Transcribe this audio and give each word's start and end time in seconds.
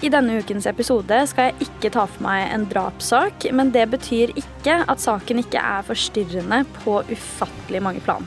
I 0.00 0.08
denne 0.08 0.38
ukens 0.40 0.64
episode 0.64 1.16
skal 1.28 1.50
jeg 1.50 1.66
ikke 1.66 1.90
ta 1.92 2.06
for 2.08 2.24
meg 2.24 2.46
en 2.54 2.62
drapssak, 2.70 3.44
men 3.52 3.68
det 3.74 3.84
betyr 3.92 4.32
ikke 4.32 4.78
at 4.88 5.02
saken 5.02 5.42
ikke 5.42 5.60
er 5.60 5.84
forstyrrende 5.84 6.62
på 6.78 7.02
ufattelig 7.10 7.82
mange 7.84 8.00
plan. 8.06 8.24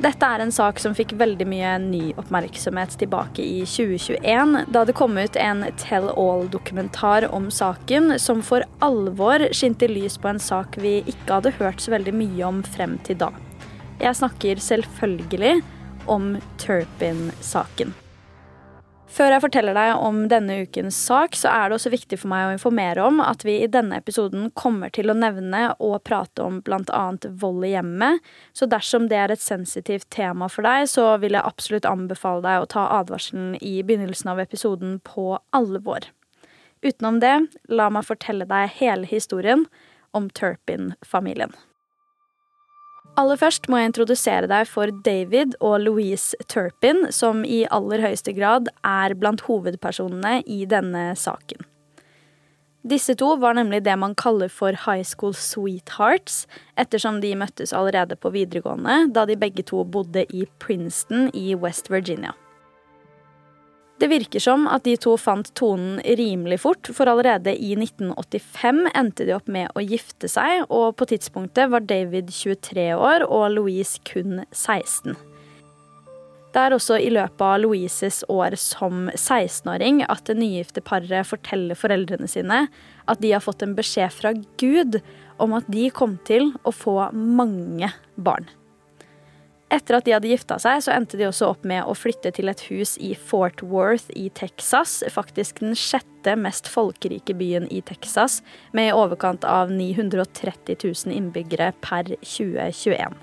Dette 0.00 0.24
er 0.24 0.40
en 0.40 0.54
sak 0.54 0.80
som 0.80 0.96
fikk 0.96 1.12
veldig 1.20 1.44
mye 1.44 1.74
ny 1.84 2.02
oppmerksomhet 2.16 2.96
tilbake 3.02 3.44
i 3.44 3.66
2021, 3.68 4.56
da 4.72 4.86
det 4.88 4.96
kom 4.96 5.20
ut 5.20 5.36
en 5.36 5.66
Tell 5.82 6.08
All-dokumentar 6.08 7.28
om 7.28 7.50
saken, 7.52 8.14
som 8.16 8.40
for 8.40 8.64
alvor 8.80 9.44
skinte 9.52 9.92
lys 9.92 10.16
på 10.16 10.32
en 10.32 10.40
sak 10.40 10.80
vi 10.80 11.02
ikke 11.04 11.34
hadde 11.34 11.56
hørt 11.60 11.84
så 11.84 11.92
veldig 11.98 12.16
mye 12.16 12.46
om 12.48 12.64
frem 12.64 12.96
til 13.04 13.20
da. 13.20 13.28
Jeg 14.00 14.16
snakker 14.16 14.68
selvfølgelig 14.70 15.58
om 16.08 16.38
Turpin-saken. 16.64 17.92
Før 19.10 19.32
jeg 19.34 19.42
forteller 19.42 19.74
deg 19.74 20.00
om 20.06 20.20
denne 20.30 20.60
ukens 20.62 20.94
sak, 20.94 21.34
så 21.34 21.50
er 21.50 21.68
det 21.68 21.76
også 21.80 21.90
viktig 21.90 22.18
for 22.20 22.30
meg 22.30 22.46
å 22.46 22.52
informere 22.54 23.02
om 23.02 23.18
at 23.24 23.42
vi 23.42 23.56
i 23.58 23.70
denne 23.70 23.98
episoden 23.98 24.46
kommer 24.54 24.92
til 24.94 25.10
å 25.10 25.16
nevne 25.18 25.64
og 25.82 25.96
prate 26.06 26.44
om 26.46 26.60
bl.a. 26.62 27.02
vold 27.42 27.66
i 27.66 27.72
hjemmet. 27.72 28.22
Så 28.54 28.68
dersom 28.70 29.08
det 29.10 29.18
er 29.18 29.34
et 29.34 29.42
sensitivt 29.42 30.06
tema 30.14 30.46
for 30.52 30.66
deg, 30.66 30.86
så 30.92 31.08
vil 31.22 31.34
jeg 31.34 31.42
absolutt 31.42 31.88
anbefale 31.90 32.44
deg 32.46 32.62
å 32.62 32.70
ta 32.70 32.86
advarselen 33.00 33.56
i 33.58 33.80
begynnelsen 33.82 34.30
av 34.30 34.44
episoden 34.46 35.00
på 35.02 35.32
alvor. 35.58 36.06
Utenom 36.86 37.18
det, 37.20 37.34
la 37.68 37.90
meg 37.90 38.06
fortelle 38.06 38.46
deg 38.48 38.70
hele 38.78 39.10
historien 39.10 39.66
om 40.16 40.30
Turpin-familien. 40.30 41.52
Aller 43.18 43.38
først 43.40 43.66
må 43.68 43.80
jeg 43.80 43.90
introdusere 43.90 44.48
deg 44.50 44.68
for 44.70 44.92
David 45.04 45.56
og 45.58 45.80
Louise 45.82 46.38
Turpin, 46.48 47.08
som 47.12 47.42
i 47.44 47.64
aller 47.72 48.04
høyeste 48.04 48.34
grad 48.36 48.70
er 48.86 49.16
blant 49.18 49.42
hovedpersonene 49.48 50.40
i 50.46 50.62
denne 50.70 51.10
saken. 51.18 51.66
Disse 52.90 53.12
to 53.18 53.34
var 53.36 53.58
nemlig 53.58 53.82
det 53.84 53.96
man 54.00 54.14
kaller 54.16 54.48
for 54.48 54.72
high 54.86 55.04
school 55.04 55.34
sweethearts, 55.36 56.46
ettersom 56.80 57.20
de 57.20 57.34
møttes 57.36 57.74
allerede 57.76 58.16
på 58.16 58.32
videregående, 58.32 59.10
da 59.12 59.26
de 59.28 59.36
begge 59.36 59.66
to 59.68 59.84
bodde 59.84 60.24
i 60.32 60.46
Princeton 60.62 61.28
i 61.36 61.52
West 61.54 61.92
Virginia. 61.92 62.32
Det 64.00 64.08
virker 64.08 64.40
som 64.40 64.64
at 64.72 64.86
de 64.88 64.94
to 64.96 65.12
fant 65.20 65.50
tonen 65.58 65.98
rimelig 66.16 66.62
fort, 66.62 66.88
for 66.96 67.10
allerede 67.10 67.52
i 67.52 67.74
1985 67.76 68.86
endte 68.96 69.26
de 69.28 69.34
opp 69.36 69.50
med 69.52 69.68
å 69.76 69.82
gifte 69.84 70.30
seg, 70.30 70.64
og 70.72 70.94
på 70.96 71.10
tidspunktet 71.10 71.68
var 71.68 71.84
David 71.84 72.32
23 72.32 72.86
år 72.96 73.26
og 73.28 73.50
Louise 73.58 74.00
kun 74.08 74.40
16. 74.56 75.18
Det 76.50 76.62
er 76.62 76.74
også 76.74 76.96
i 76.98 77.10
løpet 77.12 77.44
av 77.44 77.60
Louises 77.62 78.22
år 78.32 78.56
som 78.58 79.10
16-åring 79.12 80.00
at 80.08 80.24
det 80.26 80.38
nygifte 80.40 80.82
paret 80.82 81.28
forteller 81.28 81.78
foreldrene 81.78 82.26
sine 82.30 82.64
at 83.04 83.20
de 83.20 83.34
har 83.36 83.44
fått 83.44 83.62
en 83.62 83.76
beskjed 83.76 84.16
fra 84.16 84.32
Gud 84.58 84.98
om 85.40 85.54
at 85.60 85.68
de 85.70 85.86
kom 85.94 86.16
til 86.26 86.50
å 86.64 86.72
få 86.74 86.96
mange 87.12 87.92
barn. 88.16 88.48
Etter 89.70 90.00
at 90.00 90.06
de 90.06 90.14
hadde 90.16 90.30
gifta 90.32 90.56
seg, 90.58 90.82
så 90.82 90.90
endte 90.96 91.18
de 91.18 91.28
også 91.28 91.52
opp 91.52 91.66
med 91.68 91.86
å 91.86 91.94
flytte 91.94 92.32
til 92.34 92.50
et 92.50 92.64
hus 92.66 92.96
i 92.98 93.12
Fort 93.14 93.62
Worth 93.62 94.10
i 94.18 94.26
Texas. 94.34 94.98
Faktisk 95.14 95.62
den 95.62 95.78
sjette 95.78 96.34
mest 96.34 96.66
folkerike 96.70 97.36
byen 97.38 97.68
i 97.70 97.78
Texas, 97.86 98.40
med 98.74 98.90
i 98.90 98.96
overkant 98.96 99.46
av 99.46 99.70
930 99.70 100.82
000 100.82 101.14
innbyggere 101.14 101.70
per 101.86 102.10
2021. 102.18 103.14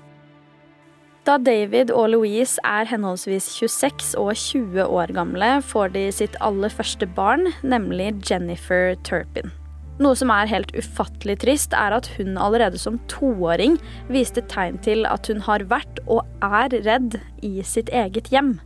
Da 1.28 1.36
David 1.36 1.90
og 1.92 2.14
Louise 2.14 2.56
er 2.64 2.88
henholdsvis 2.88 3.50
26 3.58 4.14
og 4.16 4.32
20 4.32 4.88
år 4.88 5.12
gamle, 5.12 5.58
får 5.60 5.92
de 5.92 6.08
sitt 6.22 6.40
aller 6.40 6.72
første 6.72 7.04
barn, 7.18 7.50
nemlig 7.60 8.14
Jennifer 8.24 8.94
Turpin. 9.04 9.52
Noe 9.98 10.14
som 10.14 10.30
er 10.30 10.46
helt 10.50 10.70
ufattelig 10.78 11.40
trist, 11.42 11.74
er 11.74 11.96
at 11.96 12.06
hun 12.14 12.36
allerede 12.38 12.78
som 12.78 13.00
toåring 13.10 13.80
viste 14.12 14.44
tegn 14.50 14.78
til 14.84 15.02
at 15.10 15.26
hun 15.26 15.42
har 15.48 15.66
vært 15.70 15.98
og 16.06 16.22
er 16.44 16.70
redd 16.86 17.18
i 17.42 17.58
sitt 17.66 17.90
eget 17.90 18.30
hjem. 18.30 18.60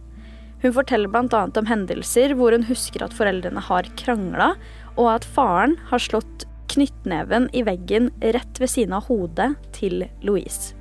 Hun 0.62 0.76
forteller 0.76 1.10
bl.a. 1.10 1.42
om 1.58 1.70
hendelser 1.70 2.36
hvor 2.38 2.52
hun 2.54 2.68
husker 2.68 3.02
at 3.02 3.16
foreldrene 3.16 3.64
har 3.64 3.88
krangla, 3.98 4.52
og 5.00 5.08
at 5.14 5.24
faren 5.24 5.78
har 5.88 6.04
slått 6.04 6.46
knyttneven 6.72 7.48
i 7.56 7.64
veggen 7.64 8.12
rett 8.20 8.60
ved 8.60 8.70
siden 8.70 8.94
av 8.96 9.08
hodet 9.08 9.54
til 9.76 10.04
Louise. 10.24 10.76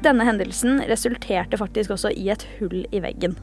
Denne 0.00 0.24
hendelsen 0.24 0.80
resulterte 0.88 1.58
faktisk 1.60 1.92
også 1.98 2.14
i 2.16 2.30
et 2.32 2.46
hull 2.58 2.86
i 2.88 3.02
veggen. 3.02 3.34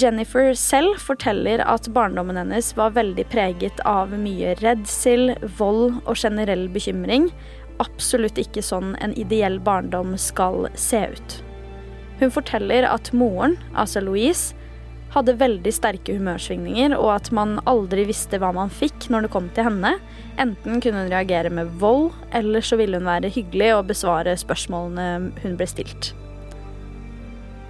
Jennifer 0.00 0.54
selv 0.58 0.98
forteller 0.98 1.62
at 1.70 1.86
barndommen 1.94 2.38
hennes 2.40 2.72
var 2.74 2.96
veldig 2.96 3.26
preget 3.30 3.82
av 3.86 4.10
mye 4.18 4.56
redsel, 4.58 5.36
vold 5.58 6.00
og 6.02 6.16
generell 6.18 6.66
bekymring. 6.74 7.28
Absolutt 7.82 8.38
ikke 8.40 8.64
sånn 8.64 8.96
en 9.04 9.14
ideell 9.18 9.60
barndom 9.62 10.16
skal 10.18 10.66
se 10.74 11.04
ut. 11.14 11.38
Hun 12.18 12.34
forteller 12.34 12.86
at 12.88 13.12
moren, 13.14 13.56
altså 13.74 14.02
Louise, 14.02 14.54
hadde 15.14 15.36
veldig 15.38 15.70
sterke 15.70 16.16
humørsvingninger, 16.16 16.96
og 16.98 17.12
at 17.14 17.30
man 17.34 17.60
aldri 17.70 18.06
visste 18.08 18.40
hva 18.42 18.50
man 18.56 18.72
fikk 18.74 19.06
når 19.14 19.26
det 19.26 19.32
kom 19.34 19.46
til 19.54 19.68
henne. 19.68 19.94
Enten 20.42 20.82
kunne 20.82 21.04
hun 21.04 21.12
reagere 21.12 21.54
med 21.54 21.70
vold, 21.78 22.10
eller 22.34 22.66
så 22.66 22.80
ville 22.80 22.98
hun 22.98 23.10
være 23.10 23.30
hyggelig 23.30 23.70
og 23.76 23.88
besvare 23.92 24.34
spørsmålene 24.42 25.34
hun 25.44 25.58
ble 25.60 25.70
stilt. 25.70 26.14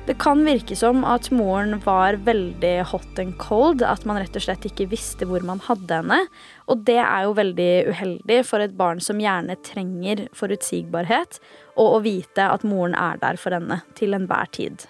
Det 0.04 0.18
kan 0.20 0.42
virke 0.44 0.76
som 0.76 1.00
at 1.08 1.30
moren 1.32 1.78
var 1.80 2.18
veldig 2.26 2.72
hot 2.90 3.20
and 3.22 3.38
cold, 3.40 3.80
at 3.80 4.02
man 4.04 4.18
rett 4.20 4.34
og 4.36 4.44
slett 4.44 4.66
ikke 4.68 4.90
visste 4.90 5.24
hvor 5.24 5.40
man 5.48 5.62
hadde 5.64 5.96
henne. 6.02 6.18
Og 6.68 6.82
det 6.84 6.98
er 7.00 7.24
jo 7.24 7.32
veldig 7.38 7.70
uheldig 7.88 8.42
for 8.44 8.60
et 8.60 8.76
barn 8.76 9.00
som 9.00 9.22
gjerne 9.22 9.56
trenger 9.64 10.26
forutsigbarhet, 10.36 11.40
og 11.80 11.96
å 11.96 12.02
vite 12.04 12.50
at 12.52 12.68
moren 12.68 12.92
er 13.00 13.16
der 13.24 13.40
for 13.40 13.56
henne 13.56 13.80
til 13.96 14.12
enhver 14.12 14.52
tid. 14.52 14.84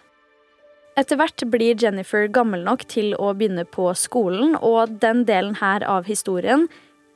Etter 0.98 1.18
hvert 1.18 1.46
blir 1.50 1.78
Jennifer 1.78 2.26
gammel 2.26 2.66
nok 2.66 2.82
til 2.90 3.14
å 3.14 3.30
begynne 3.38 3.68
på 3.70 3.92
skolen, 3.94 4.58
og 4.58 4.98
den 5.02 5.22
delen 5.30 5.54
her 5.62 5.86
av 5.86 6.10
historien 6.10 6.66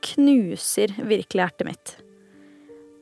knuser 0.06 0.94
virkelig 1.02 1.48
hjertet 1.48 1.66
mitt. 1.66 1.98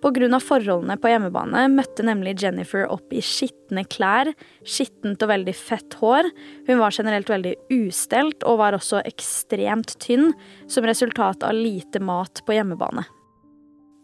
Pga. 0.06 0.39
forholdene 0.39 0.94
på 1.03 1.11
hjemmebane 1.11 1.64
møtte 1.73 2.05
nemlig 2.06 2.37
Jennifer 2.38 2.85
opp 2.87 3.11
i 3.11 3.19
skitne 3.25 3.82
klær, 3.91 4.31
skittent 4.62 5.23
og 5.25 5.32
veldig 5.32 5.55
fett 5.58 5.97
hår. 5.99 6.29
Hun 6.69 6.79
var 6.79 6.94
generelt 6.94 7.31
veldig 7.32 7.56
ustelt 7.75 8.47
og 8.47 8.61
var 8.61 8.76
også 8.76 9.03
ekstremt 9.03 9.97
tynn, 9.99 10.31
som 10.70 10.87
resultat 10.87 11.43
av 11.43 11.58
lite 11.58 11.99
mat 11.99 12.44
på 12.47 12.55
hjemmebane. 12.55 13.03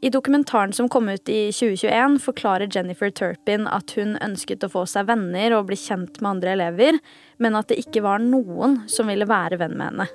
I 0.03 0.11
dokumentaren 0.11 0.73
som 0.75 0.89
kom 0.91 1.07
ut 1.07 1.29
i 1.31 1.53
2021, 1.55 2.19
forklarer 2.25 2.67
Jennifer 2.67 3.13
Turpin 3.15 3.69
at 3.71 3.95
hun 3.95 4.17
ønsket 4.19 4.67
å 4.67 4.73
få 4.73 4.83
seg 4.91 5.07
venner 5.07 5.55
og 5.55 5.69
bli 5.71 5.79
kjent 5.79 6.19
med 6.19 6.33
andre 6.33 6.57
elever, 6.57 6.99
men 7.39 7.55
at 7.55 7.71
det 7.71 7.79
ikke 7.85 8.03
var 8.03 8.19
noen 8.19 8.81
som 8.91 9.07
ville 9.07 9.31
være 9.31 9.63
venn 9.63 9.79
med 9.79 9.93
henne. 9.93 10.11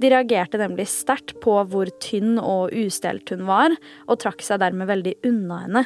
De 0.00 0.10
reagerte 0.10 0.60
nemlig 0.60 0.88
sterkt 0.90 1.36
på 1.42 1.58
hvor 1.70 1.90
tynn 2.02 2.38
og 2.40 2.72
ustelt 2.74 3.32
hun 3.34 3.44
var, 3.48 3.74
og 4.08 4.22
trakk 4.22 4.44
seg 4.44 4.62
dermed 4.62 4.90
veldig 4.90 5.18
unna 5.28 5.64
henne. 5.66 5.84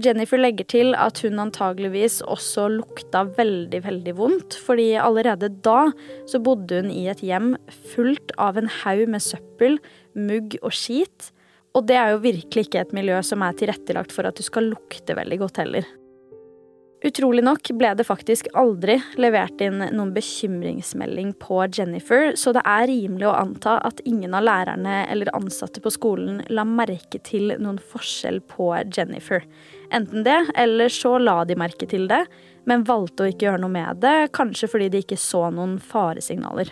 Jennifer 0.00 0.40
legger 0.40 0.64
til 0.70 0.94
at 0.96 1.18
hun 1.24 1.40
antageligvis 1.42 2.20
også 2.24 2.68
lukta 2.72 3.26
veldig, 3.36 3.82
veldig 3.84 4.14
vondt, 4.16 4.56
fordi 4.56 4.94
allerede 5.00 5.50
da 5.64 5.90
så 6.30 6.40
bodde 6.40 6.80
hun 6.80 6.92
i 6.94 7.04
et 7.12 7.20
hjem 7.24 7.52
fullt 7.92 8.32
av 8.40 8.56
en 8.56 8.70
haug 8.80 9.04
med 9.12 9.24
søppel, 9.24 9.76
mugg 10.16 10.56
og 10.62 10.72
skit, 10.76 11.32
Og 11.70 11.86
det 11.86 11.94
er 11.94 12.08
jo 12.10 12.24
virkelig 12.24 12.66
ikke 12.66 12.80
et 12.82 12.94
miljø 12.96 13.20
som 13.22 13.44
er 13.46 13.54
tilrettelagt 13.54 14.10
for 14.10 14.26
at 14.26 14.34
du 14.34 14.42
skal 14.42 14.72
lukte 14.72 15.14
veldig 15.14 15.38
godt 15.38 15.60
heller. 15.62 15.86
Utrolig 17.00 17.40
nok 17.40 17.70
ble 17.80 17.94
det 17.96 18.04
faktisk 18.04 18.50
aldri 18.60 18.98
levert 19.16 19.62
inn 19.64 19.78
noen 19.80 20.10
bekymringsmelding 20.12 21.30
på 21.40 21.62
Jennifer, 21.72 22.34
så 22.36 22.52
det 22.52 22.60
er 22.68 22.90
rimelig 22.90 23.24
å 23.30 23.36
anta 23.38 23.78
at 23.88 24.02
ingen 24.04 24.36
av 24.36 24.44
lærerne 24.44 25.06
eller 25.06 25.32
ansatte 25.36 25.80
på 25.80 25.92
skolen 25.94 26.42
la 26.52 26.66
merke 26.68 27.22
til 27.24 27.54
noen 27.56 27.80
forskjell 27.80 28.42
på 28.52 28.68
Jennifer. 28.92 29.46
Enten 29.88 30.28
det, 30.28 30.42
eller 30.60 30.92
så 30.92 31.16
la 31.22 31.38
de 31.48 31.56
merke 31.56 31.88
til 31.88 32.04
det, 32.10 32.26
men 32.68 32.84
valgte 32.84 33.24
å 33.24 33.32
ikke 33.32 33.48
gjøre 33.48 33.64
noe 33.64 33.76
med 33.80 34.04
det, 34.04 34.16
kanskje 34.36 34.68
fordi 34.68 34.92
de 34.92 35.00
ikke 35.00 35.20
så 35.20 35.46
noen 35.56 35.78
faresignaler. 35.80 36.68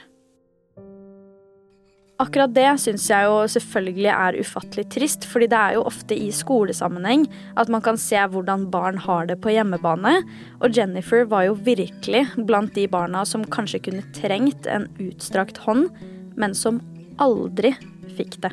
Akkurat 2.18 2.50
det 2.50 2.66
syns 2.82 3.04
jeg 3.06 3.28
jo 3.28 3.44
selvfølgelig 3.46 4.08
er 4.10 4.36
ufattelig 4.42 4.88
trist, 4.90 5.22
fordi 5.30 5.46
det 5.52 5.58
er 5.58 5.76
jo 5.76 5.84
ofte 5.86 6.16
i 6.18 6.32
skolesammenheng 6.34 7.28
at 7.54 7.70
man 7.70 7.84
kan 7.84 8.00
se 8.00 8.18
hvordan 8.18 8.64
barn 8.72 8.98
har 9.04 9.28
det 9.30 9.36
på 9.44 9.52
hjemmebane. 9.54 10.16
Og 10.58 10.74
Jennifer 10.74 11.22
var 11.30 11.46
jo 11.46 11.54
virkelig 11.54 12.24
blant 12.48 12.74
de 12.74 12.88
barna 12.90 13.22
som 13.22 13.46
kanskje 13.46 13.84
kunne 13.86 14.06
trengt 14.18 14.66
en 14.66 14.88
utstrakt 14.98 15.62
hånd, 15.62 15.92
men 16.34 16.58
som 16.58 16.82
aldri 17.22 17.76
fikk 18.18 18.40
det. 18.42 18.50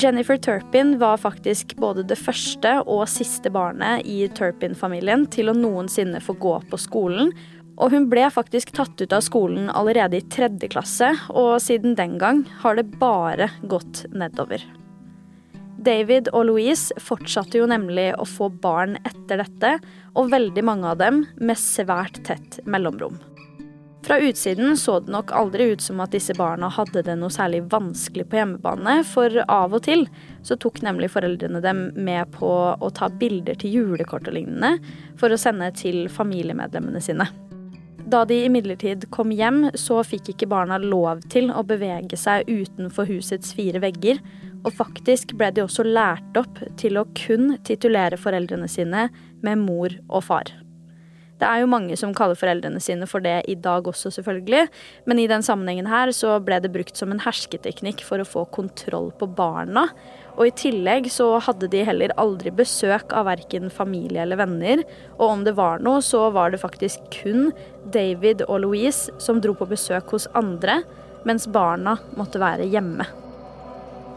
Jennifer 0.00 0.38
Turpin 0.42 0.96
var 0.98 1.20
faktisk 1.20 1.76
både 1.78 2.02
det 2.08 2.18
første 2.18 2.78
og 2.88 3.04
siste 3.10 3.50
barnet 3.52 4.06
i 4.08 4.24
Turpin-familien 4.32 5.26
til 5.30 5.52
å 5.52 5.54
noensinne 5.54 6.22
få 6.24 6.34
gå 6.40 6.54
på 6.70 6.78
skolen, 6.80 7.34
og 7.76 7.94
hun 7.94 8.08
ble 8.10 8.26
faktisk 8.32 8.74
tatt 8.76 9.00
ut 9.00 9.14
av 9.14 9.24
skolen 9.24 9.70
allerede 9.70 10.18
i 10.18 10.26
tredje 10.32 10.70
klasse, 10.72 11.12
og 11.30 11.60
siden 11.62 11.96
den 11.98 12.18
gang 12.20 12.44
har 12.62 12.76
det 12.78 12.88
bare 13.00 13.50
gått 13.62 14.04
nedover. 14.12 14.64
David 15.80 16.28
og 16.36 16.44
Louise 16.50 16.92
fortsatte 17.00 17.56
jo 17.56 17.68
nemlig 17.70 18.10
å 18.20 18.26
få 18.28 18.50
barn 18.52 18.98
etter 19.00 19.40
dette, 19.40 19.78
og 20.12 20.32
veldig 20.32 20.64
mange 20.66 20.92
av 20.92 21.00
dem 21.00 21.24
med 21.40 21.56
svært 21.56 22.20
tett 22.26 22.60
mellomrom. 22.68 23.16
Fra 24.04 24.16
utsiden 24.20 24.76
så 24.80 24.98
det 25.00 25.12
nok 25.12 25.32
aldri 25.36 25.70
ut 25.72 25.82
som 25.84 26.00
at 26.00 26.12
disse 26.14 26.34
barna 26.36 26.70
hadde 26.72 27.02
det 27.04 27.16
noe 27.20 27.32
særlig 27.32 27.62
vanskelig 27.72 28.26
på 28.30 28.40
hjemmebane, 28.40 29.00
for 29.08 29.42
av 29.44 29.76
og 29.76 29.84
til 29.88 30.06
så 30.46 30.56
tok 30.60 30.80
nemlig 30.84 31.12
foreldrene 31.12 31.60
dem 31.64 31.86
med 31.96 32.32
på 32.36 32.50
å 32.72 32.90
ta 32.96 33.10
bilder 33.20 33.60
til 33.60 33.76
julekort 33.76 34.28
og 34.28 34.36
lignende 34.36 34.78
for 35.20 35.32
å 35.32 35.40
sende 35.40 35.68
til 35.76 36.08
familiemedlemmene 36.12 37.04
sine. 37.04 37.28
Da 38.10 38.24
de 38.26 38.40
imidlertid 38.44 39.04
kom 39.14 39.30
hjem, 39.30 39.68
så 39.78 40.00
fikk 40.02 40.32
ikke 40.32 40.48
barna 40.50 40.80
lov 40.82 41.20
til 41.30 41.52
å 41.54 41.62
bevege 41.62 42.16
seg 42.18 42.48
utenfor 42.48 43.06
husets 43.06 43.52
fire 43.54 43.78
vegger, 43.84 44.18
og 44.64 44.74
faktisk 44.74 45.36
ble 45.38 45.52
de 45.54 45.62
også 45.62 45.84
lært 45.86 46.40
opp 46.40 46.58
til 46.80 46.98
å 46.98 47.06
kun 47.14 47.54
titulere 47.68 48.18
foreldrene 48.18 48.66
sine 48.68 49.06
med 49.46 49.62
mor 49.62 49.94
og 50.08 50.26
far. 50.26 50.50
Det 51.40 51.48
er 51.48 51.62
jo 51.62 51.70
mange 51.72 51.96
som 51.96 52.12
kaller 52.16 52.36
foreldrene 52.36 52.80
sine 52.84 53.06
for 53.08 53.24
det 53.24 53.38
i 53.48 53.56
dag 53.56 53.86
også, 53.88 54.12
selvfølgelig, 54.12 54.66
men 55.08 55.20
i 55.22 55.28
den 55.30 55.44
sammenhengen 55.44 55.88
her 55.88 56.12
så 56.12 56.34
ble 56.44 56.58
det 56.60 56.72
brukt 56.74 57.00
som 57.00 57.14
en 57.14 57.22
hersketeknikk 57.24 58.04
for 58.04 58.20
å 58.20 58.28
få 58.28 58.44
kontroll 58.52 59.08
på 59.16 59.28
barna, 59.38 59.86
og 60.36 60.46
i 60.48 60.54
tillegg 60.56 61.08
så 61.12 61.34
hadde 61.42 61.68
de 61.72 61.82
heller 61.84 62.12
aldri 62.20 62.52
besøk 62.54 63.12
av 63.16 63.26
verken 63.28 63.68
familie 63.72 64.22
eller 64.22 64.40
venner. 64.40 64.82
Og 65.18 65.26
om 65.26 65.42
det 65.44 65.52
var 65.58 65.82
noe, 65.84 66.00
så 66.04 66.30
var 66.32 66.52
det 66.52 66.62
faktisk 66.62 67.10
kun 67.12 67.50
David 67.92 68.46
og 68.46 68.62
Louise 68.64 69.12
som 69.20 69.42
dro 69.42 69.52
på 69.58 69.68
besøk 69.68 70.14
hos 70.14 70.28
andre, 70.38 70.80
mens 71.28 71.48
barna 71.50 71.98
måtte 72.16 72.40
være 72.40 72.68
hjemme. 72.72 73.04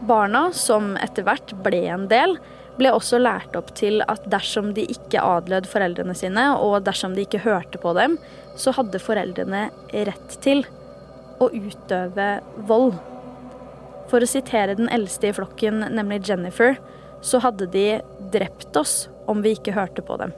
Barna, 0.08 0.46
som 0.56 0.94
etter 1.00 1.26
hvert 1.26 1.52
ble 1.64 1.82
en 1.92 2.08
del, 2.08 2.38
ble 2.78 2.90
også 2.94 3.20
lært 3.22 3.54
opp 3.58 3.72
til 3.78 4.02
at 4.10 4.24
dersom 4.30 4.72
de 4.76 4.86
ikke 4.90 5.22
adlød 5.22 5.68
foreldrene 5.70 6.14
sine, 6.18 6.46
og 6.58 6.82
dersom 6.86 7.14
de 7.14 7.24
ikke 7.26 7.44
hørte 7.44 7.80
på 7.80 7.94
dem, 7.96 8.18
så 8.58 8.74
hadde 8.74 9.02
foreldrene 9.02 9.68
rett 10.08 10.38
til 10.44 10.64
å 11.42 11.50
utøve 11.50 12.28
vold. 12.68 12.96
For 14.10 14.22
å 14.22 14.30
sitere 14.30 14.76
den 14.78 14.90
eldste 14.92 15.30
i 15.30 15.36
flokken, 15.36 15.86
nemlig 15.94 16.22
Jennifer, 16.28 16.76
så 17.24 17.40
hadde 17.40 17.70
de 17.72 17.86
drept 18.34 18.76
oss 18.76 19.06
om 19.30 19.40
vi 19.44 19.54
ikke 19.56 19.76
hørte 19.76 20.04
på 20.04 20.18
dem. 20.20 20.34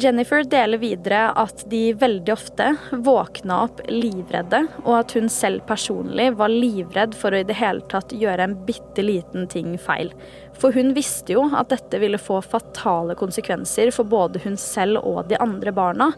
Jennifer 0.00 0.40
deler 0.48 0.80
videre 0.80 1.26
at 1.36 1.66
de 1.68 1.90
veldig 2.00 2.32
ofte 2.32 2.70
våkna 3.04 3.58
opp 3.66 3.82
livredde, 3.92 4.62
og 4.86 4.94
at 5.02 5.12
hun 5.18 5.28
selv 5.32 5.66
personlig 5.68 6.30
var 6.38 6.52
livredd 6.52 7.12
for 7.18 7.34
å 7.34 7.42
i 7.42 7.46
det 7.48 7.58
hele 7.58 7.84
tatt 7.92 8.14
gjøre 8.16 8.46
en 8.48 8.56
bitte 8.66 9.04
liten 9.04 9.44
ting 9.52 9.74
feil. 9.76 10.14
For 10.60 10.72
hun 10.72 10.92
visste 10.94 11.34
jo 11.34 11.46
at 11.56 11.72
dette 11.72 11.98
ville 11.98 12.20
få 12.20 12.38
fatale 12.44 13.16
konsekvenser 13.18 13.90
for 13.94 14.06
både 14.06 14.42
hun 14.44 14.56
selv 14.60 15.00
og 15.02 15.26
de 15.30 15.38
andre 15.42 15.72
barna. 15.74 16.12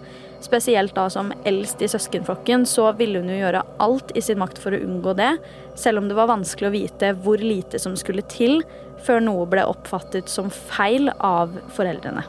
Spesielt 0.44 0.94
da 0.96 1.06
som 1.12 1.32
eldst 1.48 1.80
i 1.82 1.88
søskenflokken, 1.88 2.66
så 2.68 2.90
ville 2.98 3.22
hun 3.22 3.30
jo 3.32 3.40
gjøre 3.40 3.64
alt 3.80 4.12
i 4.14 4.22
sin 4.24 4.40
makt 4.42 4.60
for 4.60 4.76
å 4.76 4.82
unngå 4.84 5.16
det, 5.16 5.32
selv 5.80 6.02
om 6.02 6.10
det 6.10 6.18
var 6.18 6.32
vanskelig 6.32 6.68
å 6.68 6.74
vite 6.74 7.12
hvor 7.24 7.40
lite 7.40 7.80
som 7.80 7.96
skulle 7.96 8.26
til 8.28 8.60
før 9.04 9.24
noe 9.24 9.48
ble 9.48 9.64
oppfattet 9.68 10.28
som 10.32 10.50
feil 10.52 11.10
av 11.18 11.54
foreldrene. 11.76 12.24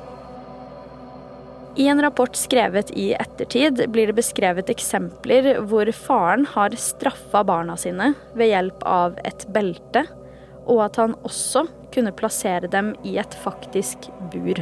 I 1.76 1.90
en 1.92 2.00
rapport 2.00 2.36
skrevet 2.40 2.92
i 2.96 3.10
ettertid 3.14 3.82
blir 3.92 4.08
det 4.08 4.16
beskrevet 4.16 4.70
eksempler 4.72 5.58
hvor 5.68 5.90
faren 5.92 6.46
har 6.54 6.76
straffa 6.80 7.42
barna 7.44 7.76
sine 7.76 8.14
ved 8.32 8.54
hjelp 8.54 8.86
av 8.88 9.18
et 9.28 9.44
belte, 9.52 10.06
og 10.64 10.86
at 10.88 11.02
han 11.02 11.18
også 11.28 11.66
kunne 11.96 12.14
plassere 12.16 12.70
dem 12.72 12.94
i 13.08 13.16
et 13.22 13.38
faktisk 13.44 14.10
bur. 14.34 14.60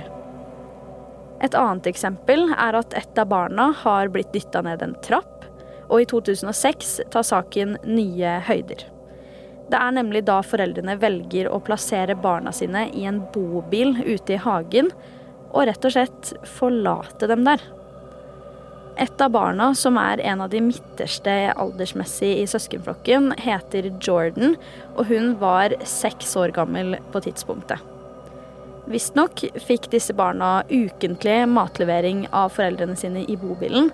Et 1.44 1.56
annet 1.60 1.90
eksempel 1.92 2.48
er 2.54 2.78
at 2.80 2.96
et 2.96 3.20
av 3.20 3.28
barna 3.34 3.72
har 3.82 4.12
blitt 4.14 4.32
dytta 4.36 4.62
ned 4.64 4.84
en 4.86 4.96
trapp, 5.04 5.44
og 5.90 6.00
i 6.00 6.08
2006 6.08 6.96
tar 7.12 7.26
saken 7.28 7.76
nye 7.84 8.38
høyder. 8.48 8.86
Det 9.72 9.80
er 9.80 9.96
nemlig 9.96 10.24
da 10.28 10.40
foreldrene 10.46 10.96
velger 11.02 11.50
å 11.52 11.60
plassere 11.64 12.16
barna 12.20 12.54
sine 12.56 12.86
i 12.94 13.06
en 13.10 13.22
bobil 13.34 13.96
ute 14.06 14.36
i 14.36 14.42
hagen, 14.42 14.92
og 15.54 15.68
rett 15.70 15.86
og 15.86 15.96
slett 15.96 16.34
forlate 16.56 17.30
dem 17.30 17.44
der. 17.48 17.62
Et 18.98 19.22
av 19.22 19.32
barna, 19.34 19.72
som 19.74 19.98
er 19.98 20.22
en 20.22 20.44
av 20.46 20.52
de 20.54 20.60
midterste 20.62 21.34
aldersmessig 21.58 22.30
i 22.44 22.46
søskenflokken, 22.50 23.32
heter 23.42 23.90
Jordan, 23.98 24.54
og 24.94 25.10
hun 25.10 25.34
var 25.42 25.74
seks 25.88 26.36
år 26.38 26.54
gammel 26.54 27.00
på 27.14 27.24
tidspunktet. 27.26 27.82
Visstnok 28.92 29.46
fikk 29.64 29.88
disse 29.94 30.14
barna 30.14 30.62
ukentlig 30.70 31.38
matlevering 31.50 32.28
av 32.36 32.52
foreldrene 32.54 32.98
sine 33.00 33.24
i 33.26 33.38
bobilen. 33.40 33.90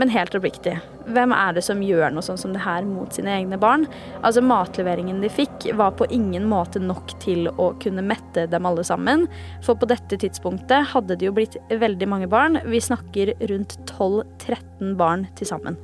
Men 0.00 0.10
helt 0.10 0.34
oppriktig, 0.34 0.74
hvem 1.14 1.32
er 1.36 1.54
det 1.54 1.62
som 1.62 1.82
gjør 1.84 2.10
noe 2.14 2.24
sånn 2.26 2.40
som 2.40 2.54
det 2.54 2.64
her 2.64 2.82
mot 2.88 3.14
sine 3.14 3.30
egne 3.36 3.58
barn? 3.62 3.86
Altså 4.26 4.42
Matleveringen 4.42 5.20
de 5.22 5.30
fikk, 5.30 5.68
var 5.78 5.94
på 5.98 6.08
ingen 6.10 6.48
måte 6.50 6.82
nok 6.82 7.14
til 7.22 7.46
å 7.54 7.70
kunne 7.82 8.02
mette 8.02 8.48
dem 8.50 8.66
alle 8.66 8.82
sammen. 8.86 9.28
For 9.62 9.78
på 9.78 9.88
dette 9.90 10.18
tidspunktet 10.18 10.90
hadde 10.94 11.18
det 11.20 11.30
jo 11.30 11.36
blitt 11.38 11.58
veldig 11.70 12.10
mange 12.10 12.30
barn. 12.32 12.58
Vi 12.66 12.82
snakker 12.82 13.36
rundt 13.52 13.78
12-13 13.94 14.96
barn 14.98 15.28
til 15.38 15.54
sammen. 15.54 15.78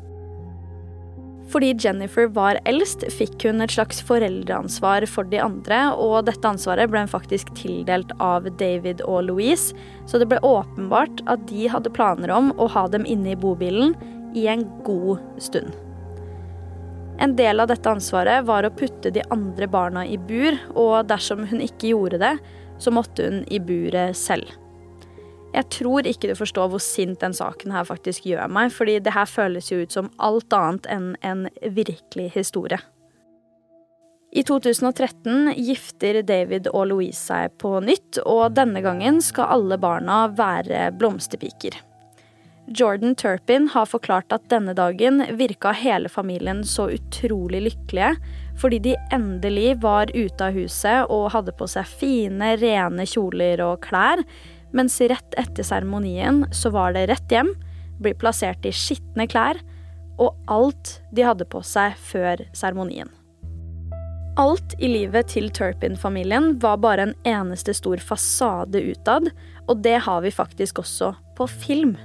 Fordi 1.51 1.73
Jennifer 1.83 2.29
var 2.31 2.61
eldst, 2.69 3.03
fikk 3.11 3.43
hun 3.49 3.65
et 3.65 3.73
slags 3.75 3.99
foreldreansvar 4.07 5.07
for 5.11 5.27
de 5.33 5.41
andre, 5.43 5.81
og 5.99 6.29
dette 6.29 6.47
ansvaret 6.47 6.91
ble 6.93 7.03
hun 7.03 7.11
faktisk 7.11 7.51
tildelt 7.59 8.13
av 8.23 8.47
David 8.61 9.03
og 9.03 9.27
Louise, 9.27 9.75
så 10.07 10.21
det 10.23 10.31
ble 10.31 10.39
åpenbart 10.47 11.25
at 11.31 11.43
de 11.51 11.67
hadde 11.73 11.93
planer 11.97 12.31
om 12.35 12.53
å 12.55 12.71
ha 12.71 12.87
dem 12.93 13.07
inne 13.09 13.35
i 13.35 13.39
bobilen 13.39 13.97
i 14.39 14.47
en 14.53 14.63
god 14.87 15.19
stund. 15.43 15.75
En 17.21 17.35
del 17.37 17.61
av 17.61 17.69
dette 17.69 17.91
ansvaret 17.91 18.47
var 18.49 18.65
å 18.65 18.73
putte 18.73 19.11
de 19.13 19.27
andre 19.35 19.67
barna 19.69 20.07
i 20.07 20.17
bur, 20.17 20.55
og 20.79 21.11
dersom 21.11 21.45
hun 21.51 21.61
ikke 21.67 21.91
gjorde 21.91 22.23
det, 22.23 22.37
så 22.81 22.95
måtte 22.95 23.27
hun 23.27 23.43
i 23.51 23.59
buret 23.61 24.17
selv. 24.17 24.49
Jeg 25.51 25.67
tror 25.75 26.07
ikke 26.07 26.31
du 26.31 26.37
forstår 26.39 26.71
hvor 26.71 26.83
sint 26.83 27.21
den 27.23 27.35
saken 27.35 27.75
her 27.75 27.87
faktisk 27.89 28.29
gjør 28.29 28.51
meg, 28.53 28.71
fordi 28.75 29.01
det 29.03 29.15
her 29.17 29.27
føles 29.27 29.73
jo 29.73 29.83
ut 29.83 29.95
som 29.95 30.11
alt 30.23 30.55
annet 30.55 30.87
enn 30.91 31.13
en 31.27 31.47
virkelig 31.75 32.31
historie. 32.37 32.79
I 34.31 34.45
2013 34.47 35.57
gifter 35.59 36.21
David 36.23 36.69
og 36.71 36.87
Louise 36.93 37.19
seg 37.19 37.57
på 37.59 37.81
nytt, 37.83 38.21
og 38.23 38.55
denne 38.55 38.79
gangen 38.85 39.19
skal 39.27 39.57
alle 39.57 39.79
barna 39.83 40.29
være 40.39 40.93
blomsterpiker. 40.95 41.81
Jordan 42.71 43.17
Turpin 43.19 43.67
har 43.73 43.89
forklart 43.91 44.31
at 44.31 44.47
denne 44.53 44.77
dagen 44.79 45.25
virka 45.35 45.73
hele 45.75 46.07
familien 46.13 46.63
så 46.63 46.87
utrolig 46.95 47.65
lykkelige, 47.65 48.13
fordi 48.61 48.79
de 48.85 48.95
endelig 49.11 49.81
var 49.83 50.13
ute 50.15 50.47
av 50.47 50.55
huset 50.55 51.11
og 51.11 51.33
hadde 51.35 51.57
på 51.59 51.67
seg 51.73 51.91
fine, 51.91 52.55
rene 52.61 53.09
kjoler 53.11 53.65
og 53.67 53.81
klær, 53.89 54.23
mens 54.77 55.01
rett 55.01 55.37
etter 55.41 55.67
seremonien 55.67 56.45
så 56.55 56.73
var 56.75 56.95
det 56.95 57.09
rett 57.11 57.33
hjem, 57.33 57.55
bli 58.01 58.15
plassert 58.17 58.65
i 58.67 58.73
skitne 58.75 59.27
klær 59.31 59.61
og 60.21 60.37
alt 60.53 60.99
de 61.15 61.25
hadde 61.25 61.47
på 61.49 61.63
seg 61.65 61.97
før 61.97 62.45
seremonien. 62.57 63.09
Alt 64.41 64.77
i 64.79 64.89
livet 64.89 65.33
til 65.33 65.51
Turpin-familien 65.53 66.55
var 66.63 66.79
bare 66.81 67.09
en 67.09 67.17
eneste 67.29 67.75
stor 67.77 68.01
fasade 68.05 68.81
utad, 68.93 69.29
og 69.67 69.83
det 69.85 69.99
har 70.07 70.23
vi 70.25 70.33
faktisk 70.33 70.81
også 70.85 71.13
på 71.37 71.49
film. 71.51 71.97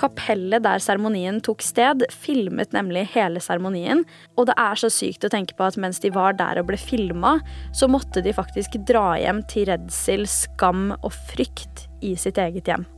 Kapellet 0.00 0.64
der 0.64 0.80
seremonien 0.80 1.42
tok 1.44 1.60
sted, 1.64 2.06
filmet 2.22 2.72
nemlig 2.72 3.04
hele 3.12 3.42
seremonien. 3.44 4.06
Og 4.40 4.48
det 4.48 4.56
er 4.60 4.80
så 4.80 4.88
sykt 4.92 5.26
å 5.26 5.32
tenke 5.32 5.56
på 5.58 5.66
at 5.66 5.76
mens 5.80 6.00
de 6.00 6.12
var 6.14 6.38
der 6.38 6.62
og 6.62 6.70
ble 6.70 6.78
filma, 6.80 7.36
så 7.76 7.88
måtte 7.90 8.22
de 8.24 8.32
faktisk 8.36 8.78
dra 8.88 9.18
hjem 9.20 9.42
til 9.50 9.68
redsel, 9.68 10.24
skam 10.30 10.94
og 11.02 11.12
frykt 11.32 11.84
i 12.00 12.14
sitt 12.16 12.40
eget 12.40 12.70
hjem. 12.70 12.88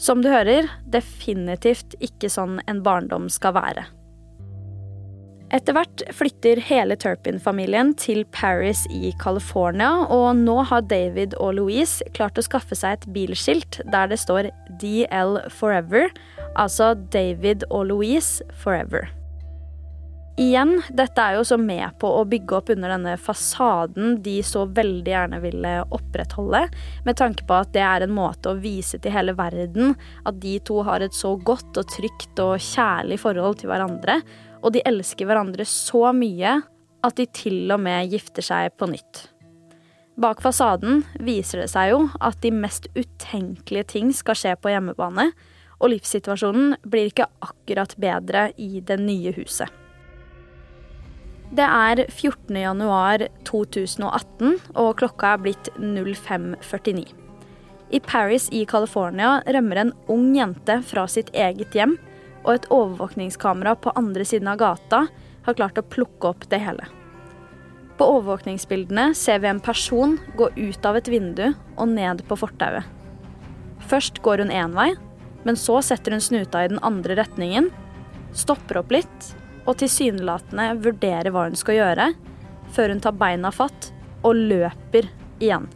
Som 0.00 0.20
du 0.24 0.28
hører, 0.32 0.68
definitivt 0.92 1.96
ikke 2.04 2.28
sånn 2.32 2.58
en 2.68 2.82
barndom 2.84 3.30
skal 3.32 3.56
være. 3.56 3.86
Etter 5.54 5.76
hvert 5.76 6.02
flytter 6.10 6.58
hele 6.66 6.96
Turpin-familien 6.98 7.92
til 8.02 8.24
Paris 8.34 8.82
i 8.90 9.12
California, 9.22 9.92
og 10.10 10.40
nå 10.40 10.56
har 10.66 10.88
David 10.90 11.36
og 11.38 11.54
Louise 11.60 12.02
klart 12.16 12.40
å 12.40 12.42
skaffe 12.42 12.74
seg 12.74 12.96
et 12.96 13.06
bilskilt 13.14 13.78
der 13.92 14.10
det 14.10 14.18
står 14.18 14.50
DL 14.82 15.38
Forever, 15.54 16.10
altså 16.58 16.96
David 17.14 17.62
og 17.70 17.86
Louise 17.92 18.42
Forever. 18.58 19.06
Igjen, 20.36 20.74
dette 20.92 21.22
er 21.22 21.38
jo 21.38 21.46
så 21.48 21.56
med 21.56 21.94
på 22.02 22.10
å 22.12 22.26
bygge 22.28 22.58
opp 22.58 22.72
under 22.74 22.92
denne 22.92 23.14
fasaden 23.16 24.18
de 24.20 24.34
så 24.44 24.66
veldig 24.68 25.14
gjerne 25.14 25.38
ville 25.40 25.70
opprettholde, 25.96 26.66
med 27.06 27.16
tanke 27.16 27.46
på 27.48 27.56
at 27.56 27.70
det 27.72 27.86
er 27.86 28.04
en 28.04 28.12
måte 28.12 28.50
å 28.50 28.58
vise 28.60 29.00
til 29.00 29.14
hele 29.14 29.32
verden 29.38 29.94
at 30.28 30.42
de 30.42 30.58
to 30.66 30.82
har 30.84 31.06
et 31.06 31.16
så 31.16 31.32
godt 31.38 31.80
og 31.80 31.88
trygt 31.94 32.42
og 32.44 32.58
kjærlig 32.60 33.22
forhold 33.22 33.62
til 33.62 33.72
hverandre, 33.72 34.18
og 34.66 34.74
de 34.74 34.82
elsker 34.82 35.28
hverandre 35.28 35.64
så 35.68 36.10
mye 36.16 36.58
at 37.06 37.18
de 37.20 37.28
til 37.30 37.70
og 37.70 37.78
med 37.86 38.10
gifter 38.10 38.42
seg 38.42 38.74
på 38.74 38.88
nytt. 38.90 39.28
Bak 40.18 40.40
fasaden 40.42 41.04
viser 41.22 41.62
det 41.62 41.70
seg 41.70 41.92
jo 41.92 42.00
at 42.24 42.40
de 42.42 42.50
mest 42.50 42.88
utenkelige 42.96 43.86
ting 43.92 44.10
skal 44.16 44.38
skje 44.38 44.54
på 44.58 44.72
hjemmebane, 44.72 45.28
og 45.76 45.92
livssituasjonen 45.92 46.78
blir 46.88 47.10
ikke 47.10 47.28
akkurat 47.44 47.92
bedre 48.00 48.48
i 48.56 48.80
det 48.80 48.96
nye 49.02 49.34
huset. 49.36 49.68
Det 51.52 51.62
er 51.62 52.00
14. 52.08 52.56
januar 52.58 53.22
2018, 53.46 54.56
og 54.74 54.96
klokka 54.98 55.36
er 55.36 55.44
blitt 55.44 55.70
05.49. 55.78 57.04
I 57.94 58.00
Paris 58.02 58.48
i 58.50 58.64
California 58.66 59.36
rømmer 59.46 59.84
en 59.84 59.92
ung 60.10 60.32
jente 60.34 60.80
fra 60.88 61.04
sitt 61.06 61.30
eget 61.36 61.76
hjem 61.76 61.94
og 62.46 62.52
et 62.54 62.68
overvåkningskamera 62.70 63.74
på 63.82 63.92
andre 63.98 64.24
siden 64.24 64.48
av 64.48 64.60
gata 64.62 65.06
har 65.46 65.58
klart 65.58 65.78
å 65.78 65.86
plukke 65.86 66.30
opp 66.30 66.46
det 66.50 66.60
hele. 66.62 66.86
På 67.96 68.06
overvåkningsbildene 68.18 69.14
ser 69.16 69.40
vi 69.42 69.50
en 69.50 69.62
person 69.64 70.16
gå 70.36 70.50
ut 70.56 70.86
av 70.86 70.98
et 70.98 71.08
vindu 71.10 71.46
og 71.50 71.88
ned 71.90 72.22
på 72.28 72.38
fortauet. 72.38 72.84
Først 73.90 74.20
går 74.22 74.44
hun 74.44 74.52
én 74.52 74.74
vei, 74.76 74.92
men 75.46 75.58
så 75.58 75.80
setter 75.84 76.14
hun 76.14 76.22
snuta 76.22 76.64
i 76.64 76.70
den 76.70 76.82
andre 76.86 77.16
retningen, 77.18 77.70
stopper 78.36 78.82
opp 78.82 78.92
litt 78.94 79.30
og 79.66 79.78
tilsynelatende 79.80 80.72
vurderer 80.82 81.32
hva 81.34 81.46
hun 81.48 81.58
skal 81.58 81.80
gjøre, 81.80 82.10
før 82.74 82.92
hun 82.92 83.02
tar 83.02 83.16
beina 83.18 83.52
fatt 83.54 83.90
og 84.26 84.38
løper 84.38 85.08
igjen. 85.42 85.68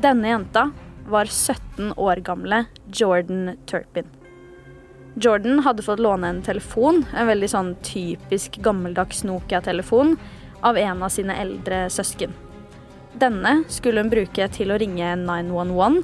Denne 0.00 0.30
jenta 0.30 0.70
var 1.10 1.26
17 1.26 1.92
år 1.98 2.22
gamle 2.24 2.64
Jordan 2.94 3.56
Turpin. 3.66 4.19
Jordan 5.20 5.58
hadde 5.58 5.82
fått 5.82 5.98
låne 5.98 6.28
en 6.28 6.42
telefon, 6.42 7.02
en 7.16 7.26
veldig 7.28 7.48
sånn 7.52 7.74
typisk 7.84 8.56
gammeldags 8.64 9.20
Nokia-telefon, 9.28 10.14
av 10.64 10.78
en 10.80 11.02
av 11.04 11.12
sine 11.12 11.36
eldre 11.36 11.82
søsken. 11.92 12.32
Denne 13.20 13.58
skulle 13.68 14.00
hun 14.00 14.12
bruke 14.12 14.46
til 14.54 14.72
å 14.72 14.78
ringe 14.80 15.10
911, 15.20 16.00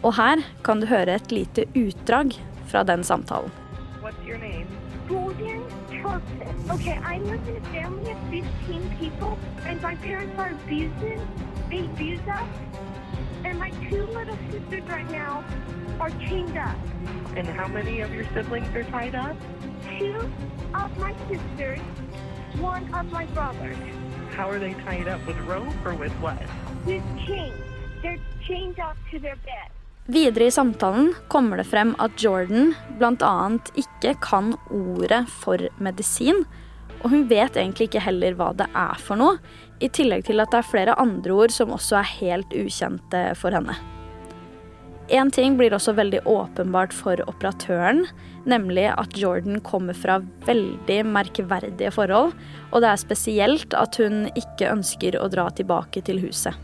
og 0.00 0.16
her 0.16 0.44
kan 0.64 0.80
du 0.80 0.88
høre 0.88 1.18
et 1.18 1.34
lite 1.34 1.66
utdrag 1.76 2.38
fra 2.70 2.84
den 2.88 3.04
samtalen. 3.04 3.52
Okay, 6.66 6.98
I 6.98 7.18
live 7.18 7.46
in 7.48 7.56
a 7.56 7.60
family 7.70 8.10
of 8.10 8.18
15 8.30 8.96
people, 8.98 9.38
and 9.66 9.80
my 9.82 9.94
parents 9.96 10.38
are 10.38 10.50
abusive. 10.50 11.20
They 11.70 11.80
abuse 11.80 12.26
us. 12.26 12.48
And 13.44 13.58
my 13.58 13.70
two 13.90 14.06
little 14.06 14.38
sisters 14.50 14.82
right 14.88 15.10
now 15.10 15.44
are 16.00 16.10
chained 16.26 16.56
up. 16.56 16.76
And 17.36 17.46
how 17.46 17.68
many 17.68 18.00
of 18.00 18.14
your 18.14 18.24
siblings 18.32 18.74
are 18.74 18.84
tied 18.84 19.14
up? 19.14 19.36
Two 19.98 20.16
of 20.72 20.90
my 20.98 21.12
sisters, 21.28 21.80
one 22.58 22.84
of 22.94 23.12
my 23.12 23.26
brothers. 23.36 23.76
How 24.30 24.48
are 24.48 24.58
they 24.58 24.72
tied 24.88 25.06
up? 25.06 25.20
With 25.26 25.36
rope 25.46 25.76
or 25.84 25.94
with 25.94 26.12
what? 26.24 26.40
With 26.86 27.04
chains. 27.26 27.60
They're 28.02 28.18
chained 28.48 28.78
up 28.80 28.96
to 29.10 29.18
their 29.18 29.36
bed. 29.44 29.68
Videre 30.06 30.46
i 30.46 30.50
samtalen 30.50 31.14
kommer 31.28 31.56
det 31.56 31.64
frem 31.64 31.94
at 31.98 32.22
Jordan 32.22 32.74
bl.a. 32.98 33.58
ikke 33.74 34.14
kan 34.22 34.54
ordet 34.70 35.26
for 35.28 35.60
medisin. 35.76 36.44
Og 37.02 37.10
hun 37.10 37.26
vet 37.28 37.56
egentlig 37.56 37.90
ikke 37.90 38.04
heller 38.06 38.38
hva 38.38 38.52
det 38.56 38.70
er 38.72 38.96
for 39.02 39.20
noe, 39.20 39.36
i 39.76 39.90
tillegg 39.92 40.24
til 40.24 40.40
at 40.40 40.54
det 40.54 40.62
er 40.62 40.70
flere 40.70 40.96
andre 40.96 41.36
ord 41.36 41.52
som 41.52 41.74
også 41.76 42.00
er 42.00 42.14
helt 42.16 42.56
ukjente 42.56 43.26
for 43.36 43.52
henne. 43.52 43.76
Én 45.06 45.30
ting 45.30 45.54
blir 45.54 45.70
også 45.70 45.92
veldig 45.94 46.24
åpenbart 46.26 46.94
for 46.94 47.20
operatøren, 47.30 48.08
nemlig 48.42 48.88
at 48.90 49.14
Jordan 49.14 49.60
kommer 49.62 49.94
fra 49.94 50.18
veldig 50.48 50.96
merkverdige 51.06 51.92
forhold, 51.94 52.32
og 52.72 52.82
det 52.82 52.90
er 52.90 52.98
spesielt 52.98 53.76
at 53.78 54.00
hun 54.02 54.26
ikke 54.34 54.72
ønsker 54.72 55.18
å 55.20 55.28
dra 55.30 55.46
tilbake 55.54 56.02
til 56.08 56.18
huset. 56.24 56.58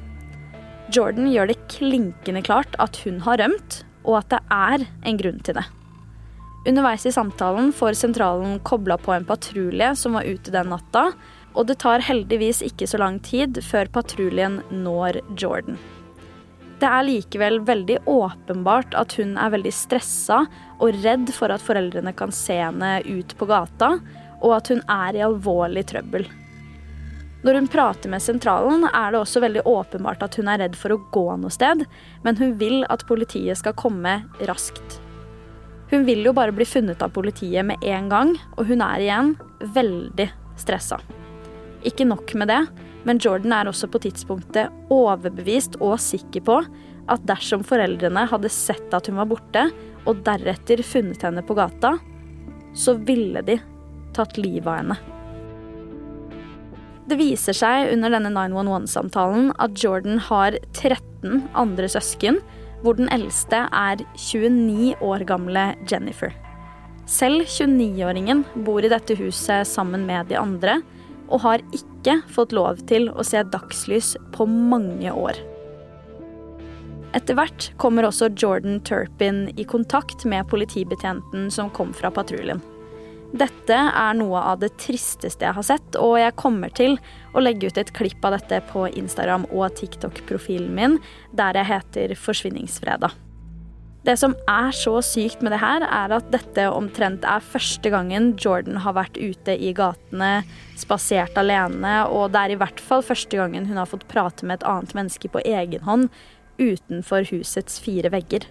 Jordan 0.93 1.31
gjør 1.31 1.53
det 1.53 1.61
klinkende 1.71 2.43
klart 2.43 2.75
at 2.83 2.99
hun 3.05 3.23
har 3.23 3.39
rømt, 3.39 3.85
og 4.03 4.19
at 4.25 4.35
det 4.35 4.43
er 4.51 4.89
en 5.07 5.23
grunn 5.23 5.39
til 5.47 5.61
det. 5.61 5.67
Underveis 6.67 7.07
i 7.07 7.15
samtalen 7.15 7.71
får 7.75 7.95
sentralen 7.99 8.59
kobla 8.67 8.99
på 8.99 9.15
en 9.15 9.27
patrulje 9.27 9.95
som 9.99 10.19
var 10.19 10.27
ute 10.27 10.51
den 10.55 10.71
natta, 10.75 11.13
og 11.55 11.71
det 11.71 11.79
tar 11.83 12.03
heldigvis 12.03 12.63
ikke 12.67 12.91
så 12.91 12.99
lang 13.03 13.23
tid 13.23 13.63
før 13.67 13.91
patruljen 13.95 14.61
når 14.83 15.23
Jordan. 15.39 15.79
Det 16.83 16.89
er 16.91 17.05
likevel 17.07 17.61
veldig 17.63 18.01
åpenbart 18.11 18.97
at 18.99 19.13
hun 19.21 19.37
er 19.39 19.53
veldig 19.55 19.71
stressa 19.71 20.41
og 20.83 20.97
redd 21.05 21.29
for 21.31 21.55
at 21.55 21.63
foreldrene 21.63 22.11
kan 22.19 22.35
se 22.35 22.57
henne 22.59 22.97
ut 23.07 23.37
på 23.39 23.47
gata, 23.47 23.93
og 24.43 24.55
at 24.57 24.73
hun 24.73 24.83
er 24.91 25.15
i 25.15 25.23
alvorlig 25.23 25.85
trøbbel. 25.93 26.27
Når 27.47 27.59
hun 27.59 27.69
prater 27.71 28.11
med 28.11 28.23
sentralen, 28.23 28.89
er 28.91 29.15
det 29.15 29.21
også 29.21 29.45
veldig 29.45 29.63
åpenbart 29.67 30.27
at 30.27 30.35
hun 30.39 30.51
er 30.51 30.59
redd 30.65 30.75
for 30.79 30.95
å 30.95 31.01
gå 31.15 31.25
noe 31.39 31.55
sted, 31.55 31.87
men 32.27 32.39
hun 32.43 32.59
vil 32.59 32.83
at 32.91 33.07
politiet 33.07 33.63
skal 33.63 33.79
komme 33.79 34.19
raskt. 34.51 34.99
Hun 35.93 36.07
vil 36.09 36.27
jo 36.27 36.35
bare 36.35 36.55
bli 36.57 36.67
funnet 36.67 37.03
av 37.03 37.15
politiet 37.15 37.67
med 37.69 37.83
en 37.95 38.11
gang, 38.11 38.35
og 38.57 38.67
hun 38.67 38.83
er 38.83 39.07
igjen 39.07 39.37
veldig 39.75 40.33
stressa. 40.59 40.99
Ikke 41.87 42.07
nok 42.11 42.35
med 42.39 42.51
det, 42.51 42.63
men 43.09 43.21
Jordan 43.23 43.55
er 43.57 43.71
også 43.71 43.89
på 43.91 44.01
tidspunktet 44.05 44.73
overbevist 44.93 45.79
og 45.81 45.99
sikker 46.03 46.45
på 46.47 46.59
at 47.11 47.25
dersom 47.27 47.65
foreldrene 47.67 48.27
hadde 48.31 48.51
sett 48.53 48.95
at 48.95 49.09
hun 49.11 49.19
var 49.19 49.31
borte, 49.31 49.67
og 50.07 50.23
deretter 50.27 50.83
funnet 50.87 51.23
henne 51.23 51.43
på 51.47 51.57
gata, 51.59 51.97
så 52.75 52.95
ville 52.99 53.43
de 53.47 53.59
tatt 54.17 54.39
livet 54.41 54.67
av 54.67 54.79
henne. 54.81 54.99
Det 57.11 57.19
viser 57.19 57.57
seg 57.57 57.91
under 57.93 58.15
denne 58.15 58.31
911-samtalen 58.33 59.51
at 59.63 59.75
Jordan 59.83 60.21
har 60.23 60.57
13 60.71 61.49
andre 61.59 61.91
søsken, 61.91 62.39
hvor 62.83 62.97
den 62.99 63.11
eldste 63.15 63.65
er 63.69 64.03
29 64.17 64.95
år 65.03 65.27
gamle 65.27 65.73
Jennifer. 65.91 66.33
Selv 67.11 67.47
29-åringen 67.51 68.45
bor 68.67 68.83
i 68.83 68.91
dette 68.91 69.17
huset 69.19 69.67
sammen 69.69 70.07
med 70.07 70.31
de 70.31 70.39
andre, 70.39 70.81
og 71.29 71.43
har 71.45 71.63
ikke 71.75 71.92
fått 72.33 72.53
lov 72.53 72.83
til 72.89 73.09
å 73.11 73.23
se 73.25 73.43
dagslys 73.43 74.17
på 74.35 74.47
mange 74.47 75.13
år. 75.13 75.39
Etter 77.13 77.37
hvert 77.37 77.69
kommer 77.77 78.07
også 78.09 78.31
Jordan 78.33 78.81
Turpin 78.81 79.51
i 79.61 79.65
kontakt 79.69 80.25
med 80.25 80.49
politibetjenten 80.49 81.51
som 81.53 81.71
kom 81.71 81.93
fra 81.93 82.11
patruljen. 82.11 82.63
Dette 83.33 83.77
er 83.77 84.17
noe 84.17 84.41
av 84.45 84.61
det 84.61 84.75
tristeste 84.81 85.47
jeg 85.47 85.57
har 85.57 85.65
sett, 85.65 85.97
og 85.97 86.19
jeg 86.21 86.37
kommer 86.37 86.73
til 86.77 86.99
å 87.33 87.41
legge 87.41 87.69
ut 87.69 87.79
et 87.81 87.93
klipp 87.97 88.25
av 88.29 88.37
dette 88.37 88.61
på 88.69 88.87
Instagram 88.93 89.47
og 89.51 89.73
TikTok-profilen 89.79 90.73
min, 90.77 90.99
der 91.33 91.57
jeg 91.57 91.71
heter 91.71 92.17
Forsvinningsfredag. 92.21 93.13
Det 94.03 94.17
som 94.19 94.33
er 94.51 94.73
så 94.75 94.97
sykt 95.07 95.45
med 95.47 95.53
det 95.55 95.61
her, 95.63 95.85
er 95.87 96.11
at 96.17 96.31
dette 96.35 96.65
omtrent 96.75 97.23
er 97.23 97.45
første 97.53 97.91
gangen 97.93 98.33
Jordan 98.35 98.81
har 98.83 98.97
vært 98.97 99.15
ute 99.15 99.55
i 99.55 99.71
gatene, 99.79 100.43
spasert 100.79 101.39
alene, 101.39 102.01
og 102.11 102.33
det 102.35 102.41
er 102.41 102.55
i 102.55 102.59
hvert 102.59 102.83
fall 102.83 103.05
første 103.07 103.39
gangen 103.39 103.69
hun 103.71 103.79
har 103.79 103.87
fått 103.87 104.09
prate 104.11 104.43
med 104.43 104.59
et 104.59 104.67
annet 104.67 104.97
menneske 104.99 105.31
på 105.31 105.45
egen 105.47 105.87
hånd 105.87 106.11
utenfor 106.59 107.29
husets 107.31 107.79
fire 107.83 108.11
vegger. 108.11 108.49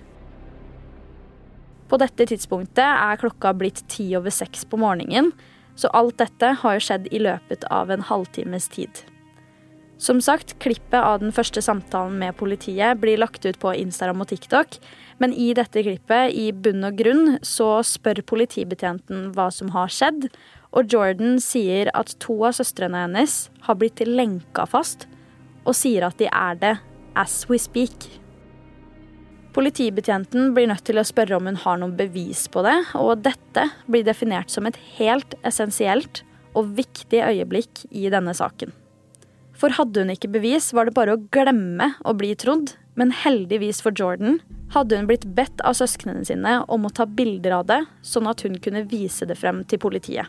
På 1.91 1.99
dette 1.99 2.29
tidspunktet 2.31 2.87
er 2.87 3.19
klokka 3.19 3.51
blitt 3.51 3.83
ti 3.91 4.07
over 4.15 4.31
seks 4.31 4.63
på 4.63 4.79
morgenen, 4.79 5.33
Så 5.75 5.87
alt 5.95 6.17
dette 6.19 6.49
har 6.61 6.75
jo 6.75 6.83
skjedd 6.83 7.07
i 7.15 7.19
løpet 7.23 7.63
av 7.71 7.89
en 7.89 8.03
halvtimes 8.03 8.67
tid. 8.69 9.03
Som 10.01 10.17
sagt, 10.21 10.55
klippet 10.57 10.97
av 10.97 11.19
den 11.21 11.29
første 11.29 11.61
samtalen 11.61 12.15
med 12.17 12.33
politiet 12.39 12.97
blir 12.97 13.19
lagt 13.21 13.45
ut 13.45 13.59
på 13.61 13.75
Instagram 13.77 14.23
og 14.23 14.31
TikTok, 14.31 14.79
men 15.21 15.35
i 15.37 15.51
dette 15.53 15.83
klippet, 15.85 16.33
i 16.33 16.47
bunn 16.49 16.87
og 16.87 16.97
grunn, 16.97 17.35
så 17.45 17.83
spør 17.85 18.23
politibetjenten 18.25 19.27
hva 19.35 19.51
som 19.53 19.69
har 19.75 19.93
skjedd, 19.93 20.31
og 20.73 20.89
Jordan 20.89 21.37
sier 21.43 21.91
at 21.93 22.15
to 22.23 22.39
av 22.47 22.57
søstrene 22.57 23.03
hennes 23.03 23.43
har 23.67 23.77
blitt 23.77 24.01
lenka 24.07 24.65
fast, 24.73 25.05
og 25.69 25.77
sier 25.77 26.07
at 26.09 26.17
de 26.17 26.31
er 26.33 26.57
det 26.57 26.73
as 27.13 27.43
we 27.51 27.61
speak. 27.61 28.09
Politibetjenten 29.53 30.55
blir 30.57 30.71
nødt 30.71 30.87
til 30.87 30.97
å 30.97 31.05
spørre 31.05 31.37
om 31.37 31.45
hun 31.45 31.61
har 31.61 31.77
noen 31.77 31.93
bevis 31.99 32.47
på 32.49 32.65
det, 32.65 32.77
og 32.97 33.21
dette 33.21 33.69
blir 33.85 34.09
definert 34.09 34.49
som 34.49 34.65
et 34.65 34.81
helt 34.97 35.37
essensielt 35.45 36.25
og 36.57 36.73
viktig 36.73 37.21
øyeblikk 37.21 37.85
i 37.93 38.09
denne 38.09 38.33
saken. 38.33 38.73
For 39.61 39.73
hadde 39.77 40.01
hun 40.01 40.09
ikke 40.09 40.31
bevis, 40.33 40.71
var 40.73 40.89
det 40.89 40.95
bare 40.97 41.13
å 41.13 41.21
glemme 41.33 41.91
å 42.01 42.15
bli 42.17 42.33
trodd, 42.39 42.73
men 42.97 43.13
heldigvis 43.13 43.83
for 43.85 43.93
Jordan 43.93 44.39
hadde 44.73 44.97
hun 44.97 45.05
blitt 45.09 45.27
bedt 45.37 45.61
av 45.67 45.75
søsknene 45.77 46.25
sine 46.25 46.55
om 46.71 46.87
å 46.87 46.93
ta 46.95 47.05
bilder 47.05 47.59
av 47.59 47.67
det, 47.69 47.81
sånn 48.01 48.29
at 48.31 48.41
hun 48.41 48.57
kunne 48.63 48.87
vise 48.89 49.27
det 49.29 49.37
frem 49.37 49.61
til 49.69 49.81
politiet. 49.83 50.25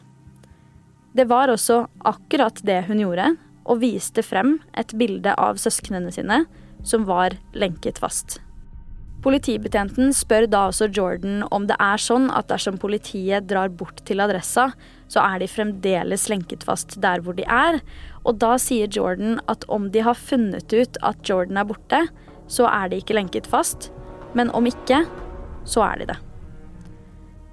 Det 1.17 1.25
var 1.33 1.49
også 1.53 1.87
akkurat 2.09 2.61
det 2.67 2.83
hun 2.91 3.01
gjorde, 3.01 3.33
og 3.63 3.81
viste 3.81 4.25
frem 4.27 4.57
et 4.77 4.93
bilde 4.99 5.33
av 5.39 5.61
søsknene 5.63 6.13
sine 6.13 6.43
som 6.85 7.07
var 7.09 7.39
lenket 7.55 8.01
fast. 8.03 8.41
Politibetjenten 9.23 10.11
spør 10.17 10.49
da 10.51 10.65
også 10.67 10.89
Jordan 10.91 11.45
om 11.55 11.69
det 11.69 11.77
er 11.79 12.01
sånn 12.03 12.27
at 12.35 12.49
dersom 12.51 12.79
politiet 12.83 13.47
drar 13.47 13.71
bort 13.71 14.03
til 14.09 14.23
adressa, 14.25 14.73
så 15.07 15.23
er 15.23 15.39
de 15.39 15.51
fremdeles 15.51 16.27
lenket 16.33 16.67
fast 16.67 16.97
der 17.05 17.23
hvor 17.23 17.37
de 17.39 17.47
er, 17.47 17.79
og 18.27 18.41
da 18.43 18.57
sier 18.59 18.91
Jordan 18.91 19.39
at 19.53 19.67
om 19.71 19.93
de 19.95 20.03
har 20.03 20.19
funnet 20.19 20.75
ut 20.75 20.99
at 21.07 21.23
Jordan 21.29 21.63
er 21.63 21.71
borte, 21.71 22.03
så 22.51 22.67
er 22.67 22.91
de 22.91 22.99
ikke 22.99 23.15
lenket 23.15 23.47
fast, 23.47 23.93
men 24.35 24.51
om 24.59 24.67
ikke, 24.67 25.05
så 25.69 25.87
er 25.87 26.03
de 26.03 26.11
det. 26.11 26.19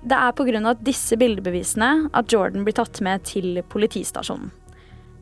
Det 0.09 0.15
er 0.15 0.31
pga. 0.33 0.73
disse 0.81 1.17
bildebevisene 1.19 2.09
at 2.15 2.33
Jordan 2.33 2.63
blir 2.63 2.77
tatt 2.79 3.01
med 3.01 3.27
til 3.27 3.61
politistasjonen. 3.69 4.49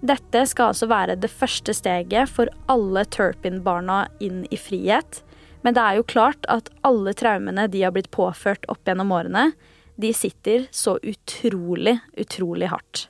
Dette 0.06 0.44
skal 0.46 0.72
altså 0.72 0.88
være 0.88 1.16
det 1.18 1.32
første 1.34 1.74
steget 1.74 2.30
for 2.30 2.48
alle 2.70 3.04
Turpin-barna 3.10 4.06
inn 4.22 4.46
i 4.54 4.58
frihet. 4.62 5.24
Men 5.66 5.76
det 5.78 5.84
er 5.84 5.98
jo 6.00 6.08
klart 6.08 6.46
at 6.52 6.70
alle 6.88 7.14
traumene 7.18 7.68
de 7.72 7.84
har 7.84 7.96
blitt 7.96 8.12
påført 8.14 8.68
opp 8.72 8.84
gjennom 8.88 9.12
årene, 9.16 9.52
de 9.98 10.14
sitter 10.14 10.68
så 10.72 10.98
utrolig, 11.02 11.98
utrolig 12.18 12.70
hardt. 12.70 13.08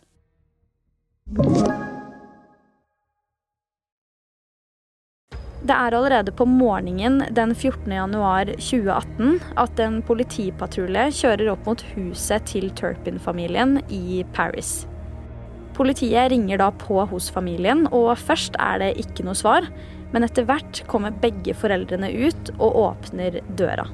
Det 5.68 5.76
er 5.76 5.96
allerede 5.98 6.32
på 6.32 6.46
morgenen 6.48 7.24
den 7.36 7.52
14. 7.52 7.92
januar 7.92 8.48
2018 8.56 9.42
at 9.60 9.82
en 9.84 9.98
politipatrulje 10.06 11.10
kjører 11.18 11.50
opp 11.52 11.66
mot 11.68 11.82
huset 11.96 12.46
til 12.48 12.70
Turpin-familien 12.78 13.82
i 13.92 14.22
Paris. 14.38 14.86
Politiet 15.76 16.32
ringer 16.32 16.62
da 16.62 16.70
på 16.72 17.04
hos 17.12 17.28
familien, 17.34 17.84
og 17.92 18.16
først 18.18 18.56
er 18.64 18.80
det 18.82 18.94
ikke 19.02 19.28
noe 19.28 19.36
svar. 19.38 19.68
Men 20.14 20.24
etter 20.28 20.48
hvert 20.48 20.84
kommer 20.88 21.16
begge 21.22 21.56
foreldrene 21.58 22.10
ut 22.12 22.52
og 22.58 22.78
åpner 22.84 23.42
døra. 23.60 23.88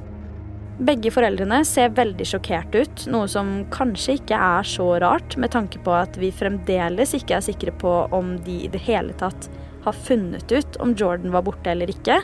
Begge 0.83 1.11
foreldrene 1.13 1.59
ser 1.69 1.93
veldig 1.93 2.25
sjokkert 2.25 2.73
ut, 2.73 3.03
noe 3.13 3.27
som 3.29 3.51
kanskje 3.73 4.17
ikke 4.17 4.37
er 4.41 4.65
så 4.65 4.87
rart, 5.03 5.37
med 5.37 5.53
tanke 5.53 5.77
på 5.85 5.93
at 5.93 6.17
vi 6.17 6.31
fremdeles 6.33 7.13
ikke 7.13 7.37
er 7.37 7.45
sikre 7.45 7.73
på 7.77 7.91
om 8.13 8.35
de 8.45 8.63
i 8.65 8.71
det 8.73 8.81
hele 8.87 9.13
tatt 9.19 9.51
har 9.85 9.93
funnet 9.93 10.49
ut 10.51 10.79
om 10.81 10.95
Jordan 10.97 11.33
var 11.35 11.45
borte 11.45 11.69
eller 11.69 11.93
ikke, 11.93 12.17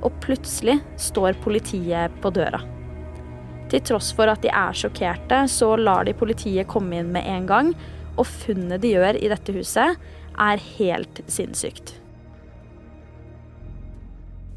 og 0.00 0.16
plutselig 0.24 0.78
står 0.96 1.36
politiet 1.44 2.16
på 2.24 2.32
døra. 2.32 2.62
Til 3.70 3.84
tross 3.86 4.10
for 4.16 4.32
at 4.32 4.40
de 4.42 4.50
er 4.50 4.74
sjokkerte, 4.74 5.44
så 5.52 5.74
lar 5.76 6.08
de 6.08 6.16
politiet 6.16 6.70
komme 6.70 7.02
inn 7.02 7.12
med 7.14 7.28
en 7.28 7.46
gang, 7.50 7.74
og 8.16 8.26
funnet 8.26 8.80
de 8.82 8.96
gjør 8.96 9.20
i 9.20 9.30
dette 9.30 9.54
huset, 9.54 10.00
er 10.40 10.68
helt 10.78 11.20
sinnssykt. 11.28 11.99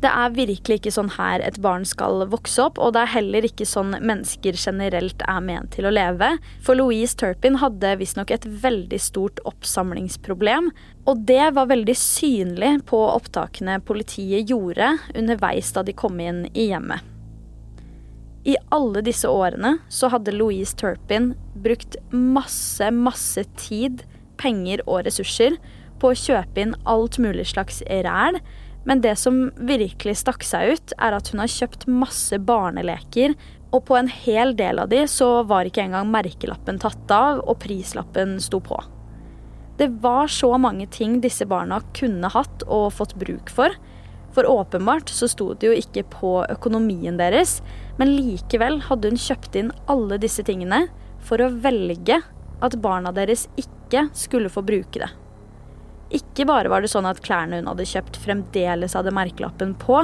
Det 0.03 0.09
er 0.11 0.33
virkelig 0.35 0.81
ikke 0.81 0.91
sånn 0.91 1.13
her 1.15 1.39
et 1.47 1.61
barn 1.63 1.85
skal 1.87 2.25
vokse 2.27 2.59
opp, 2.59 2.79
og 2.81 2.91
det 2.91 3.05
er 3.05 3.11
heller 3.13 3.45
ikke 3.47 3.63
sånn 3.67 3.93
mennesker 4.03 4.57
generelt 4.59 5.21
er 5.31 5.43
ment 5.45 5.71
til 5.77 5.87
å 5.87 5.93
leve. 5.93 6.33
For 6.65 6.75
Louise 6.75 7.15
Turpin 7.15 7.55
hadde 7.61 7.93
visstnok 8.01 8.33
et 8.35 8.43
veldig 8.65 8.99
stort 8.99 9.39
oppsamlingsproblem, 9.47 10.67
og 11.07 11.21
det 11.29 11.53
var 11.55 11.69
veldig 11.71 11.95
synlig 11.95 12.73
på 12.89 12.99
opptakene 13.13 13.77
politiet 13.87 14.51
gjorde 14.51 14.89
underveis 15.15 15.71
da 15.71 15.85
de 15.87 15.95
kom 15.95 16.19
inn 16.19 16.43
i 16.51 16.67
hjemmet. 16.73 16.99
I 18.43 18.57
alle 18.75 19.05
disse 19.07 19.29
årene 19.31 19.77
så 19.87 20.09
hadde 20.11 20.35
Louise 20.35 20.75
Turpin 20.75 21.31
brukt 21.63 21.95
masse, 22.11 22.91
masse 22.91 23.45
tid, 23.55 24.03
penger 24.35 24.83
og 24.83 25.05
ressurser 25.07 25.55
på 26.03 26.11
å 26.11 26.19
kjøpe 26.25 26.59
inn 26.59 26.75
alt 26.83 27.21
mulig 27.23 27.47
slags 27.53 27.79
ræl, 27.87 28.41
men 28.83 29.01
det 29.03 29.15
som 29.19 29.45
virkelig 29.55 30.17
stakk 30.21 30.43
seg 30.45 30.75
ut, 30.75 30.95
er 30.97 31.15
at 31.15 31.29
hun 31.31 31.43
har 31.43 31.51
kjøpt 31.51 31.87
masse 31.91 32.39
barneleker, 32.43 33.35
og 33.73 33.85
på 33.87 33.97
en 33.97 34.09
hel 34.11 34.53
del 34.57 34.81
av 34.83 34.91
de 34.91 35.01
så 35.09 35.41
var 35.49 35.65
ikke 35.65 35.85
engang 35.87 36.11
merkelappen 36.13 36.77
tatt 36.81 37.13
av, 37.13 37.41
og 37.47 37.57
prislappen 37.63 38.37
sto 38.43 38.59
på. 38.61 38.77
Det 39.79 39.89
var 40.03 40.29
så 40.29 40.51
mange 40.61 40.85
ting 40.93 41.17
disse 41.23 41.47
barna 41.49 41.79
kunne 41.97 42.29
hatt 42.29 42.65
og 42.67 42.91
fått 42.93 43.15
bruk 43.17 43.49
for. 43.49 43.73
For 44.33 44.45
åpenbart 44.49 45.09
så 45.09 45.29
sto 45.29 45.51
det 45.57 45.69
jo 45.69 45.77
ikke 45.77 46.05
på 46.13 46.35
økonomien 46.53 47.17
deres, 47.17 47.59
men 47.97 48.13
likevel 48.13 48.79
hadde 48.85 49.13
hun 49.13 49.19
kjøpt 49.21 49.57
inn 49.57 49.73
alle 49.89 50.19
disse 50.21 50.45
tingene 50.45 50.85
for 51.23 51.41
å 51.41 51.49
velge 51.63 52.21
at 52.63 52.77
barna 52.81 53.13
deres 53.15 53.47
ikke 53.57 54.07
skulle 54.17 54.53
få 54.53 54.61
bruke 54.65 55.01
det. 55.01 55.09
Ikke 56.13 56.45
bare 56.45 56.69
var 56.69 56.83
det 56.83 56.91
sånn 56.93 57.09
at 57.09 57.21
klærne 57.25 57.57
hun 57.59 57.69
hadde 57.71 57.87
kjøpt, 57.89 58.19
fremdeles 58.21 58.93
hadde 58.97 59.13
merkelappen 59.15 59.73
på, 59.81 60.03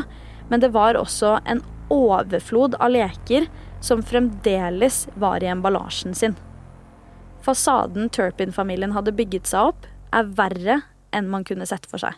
men 0.49 0.63
det 0.63 0.71
var 0.73 0.97
også 0.97 1.37
en 1.45 1.61
overflod 1.93 2.77
av 2.81 2.93
leker 2.93 3.45
som 3.81 4.01
fremdeles 4.03 5.03
var 5.21 5.43
i 5.43 5.51
emballasjen 5.51 6.15
sin. 6.17 6.35
Fasaden 7.45 8.09
Turpin-familien 8.09 8.95
hadde 8.97 9.13
bygget 9.15 9.47
seg 9.49 9.71
opp, 9.71 9.85
er 10.09 10.33
verre 10.37 10.81
enn 11.15 11.29
man 11.29 11.45
kunne 11.45 11.67
sett 11.69 11.85
for 11.89 12.01
seg. 12.01 12.17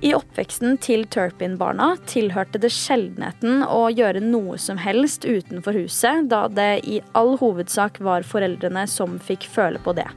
I 0.00 0.14
oppveksten 0.16 0.78
til 0.80 1.04
Turpin-barna 1.12 1.92
tilhørte 2.08 2.60
det 2.62 2.70
sjeldenheten 2.72 3.60
å 3.68 3.90
gjøre 3.92 4.22
noe 4.24 4.56
som 4.58 4.80
helst 4.80 5.26
utenfor 5.28 5.76
huset, 5.76 6.30
da 6.32 6.46
det 6.48 6.70
i 6.88 7.02
all 7.12 7.36
hovedsak 7.40 8.00
var 8.00 8.24
foreldrene 8.24 8.86
som 8.88 9.18
fikk 9.20 9.44
føle 9.52 9.82
på 9.84 9.94
det. 10.00 10.08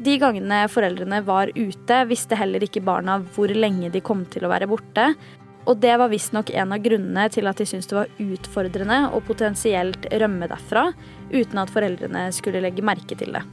De 0.00 0.14
gangene 0.16 0.62
foreldrene 0.72 1.18
var 1.26 1.50
ute, 1.52 1.96
visste 2.08 2.38
heller 2.40 2.64
ikke 2.64 2.80
barna 2.80 3.18
hvor 3.34 3.52
lenge 3.52 3.90
de 3.92 4.00
kom 4.00 4.24
til 4.32 4.46
å 4.46 4.52
være 4.52 4.68
borte. 4.70 5.10
Og 5.68 5.76
det 5.82 5.92
var 6.00 6.08
visstnok 6.08 6.54
en 6.56 6.72
av 6.72 6.80
grunnene 6.80 7.26
til 7.32 7.50
at 7.50 7.60
de 7.60 7.66
syntes 7.68 7.90
det 7.90 7.98
var 7.98 8.14
utfordrende 8.24 9.02
å 9.12 9.20
potensielt 9.20 10.08
rømme 10.22 10.48
derfra, 10.48 10.86
uten 11.28 11.60
at 11.60 11.74
foreldrene 11.74 12.30
skulle 12.32 12.64
legge 12.64 12.86
merke 12.86 13.18
til 13.18 13.36
det. 13.36 13.44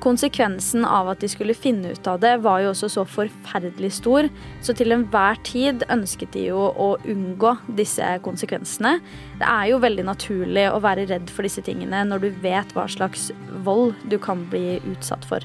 Konsekvensen 0.00 0.84
av 0.88 1.10
at 1.12 1.20
de 1.20 1.28
skulle 1.28 1.52
finne 1.52 1.90
ut 1.92 2.06
av 2.08 2.22
det, 2.22 2.38
var 2.40 2.62
jo 2.62 2.70
også 2.70 2.88
så 2.88 3.02
forferdelig 3.04 3.90
stor, 3.98 4.30
så 4.64 4.72
til 4.76 4.94
enhver 4.96 5.36
tid 5.44 5.84
ønsket 5.92 6.32
de 6.32 6.46
jo 6.46 6.70
å 6.72 6.94
unngå 7.04 7.52
disse 7.76 8.06
konsekvensene. 8.24 8.96
Det 9.42 9.44
er 9.44 9.68
jo 9.74 9.82
veldig 9.84 10.06
naturlig 10.08 10.66
å 10.72 10.80
være 10.80 11.04
redd 11.12 11.28
for 11.28 11.44
disse 11.44 11.64
tingene 11.66 12.06
når 12.08 12.24
du 12.24 12.28
vet 12.40 12.72
hva 12.76 12.88
slags 12.88 13.28
vold 13.66 13.92
du 14.08 14.16
kan 14.22 14.48
bli 14.48 14.78
utsatt 14.94 15.28
for. 15.28 15.44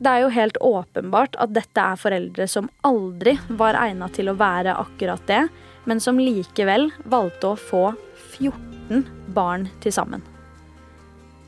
Det 0.00 0.10
er 0.10 0.24
jo 0.24 0.34
helt 0.34 0.56
åpenbart 0.64 1.36
at 1.40 1.52
dette 1.54 1.80
er 1.80 2.00
foreldre 2.00 2.48
som 2.50 2.72
aldri 2.84 3.36
var 3.60 3.76
egna 3.78 4.08
til 4.12 4.32
å 4.32 4.38
være 4.40 4.74
akkurat 4.80 5.22
det, 5.28 5.46
men 5.84 6.00
som 6.00 6.16
likevel 6.20 6.90
valgte 7.04 7.52
å 7.52 7.60
få 7.60 7.86
14 8.40 9.04
barn 9.36 9.68
til 9.84 9.92
sammen. 9.92 10.24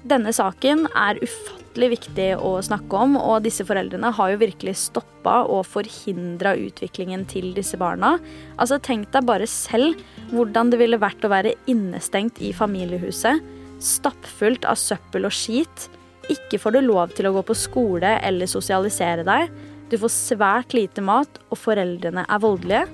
Denne 0.07 0.31
saken 0.37 0.87
er 0.93 1.19
ufattelig 1.25 1.66
ufattelig 1.77 1.99
viktig 2.01 2.39
å 2.41 2.57
snakke 2.65 2.97
om, 2.97 3.17
og 3.21 3.45
disse 3.45 3.65
foreldrene 3.67 4.09
har 4.17 4.31
jo 4.33 4.41
virkelig 4.41 4.77
stoppa 4.81 5.45
og 5.45 5.67
forhindra 5.69 6.55
utviklingen 6.57 7.27
til 7.29 7.53
disse 7.55 7.77
barna. 7.77 8.19
Altså, 8.57 8.79
tenk 8.81 9.13
deg 9.13 9.27
bare 9.27 9.47
selv 9.47 10.01
hvordan 10.33 10.71
det 10.73 10.81
ville 10.81 10.97
vært 10.99 11.25
å 11.25 11.29
være 11.29 11.55
innestengt 11.69 12.41
i 12.41 12.55
familiehuset, 12.57 13.45
stappfullt 13.77 14.65
av 14.65 14.77
søppel 14.81 15.29
og 15.29 15.37
skit. 15.37 15.91
Ikke 16.33 16.59
får 16.59 16.79
du 16.79 16.81
lov 16.87 17.13
til 17.13 17.29
å 17.29 17.37
gå 17.37 17.45
på 17.45 17.55
skole 17.55 18.17
eller 18.25 18.49
sosialisere 18.49 19.27
deg. 19.27 19.53
Du 19.91 19.99
får 20.01 20.17
svært 20.17 20.73
lite 20.73 21.05
mat, 21.05 21.29
og 21.53 21.61
foreldrene 21.61 22.25
er 22.25 22.41
voldelige. 22.41 22.87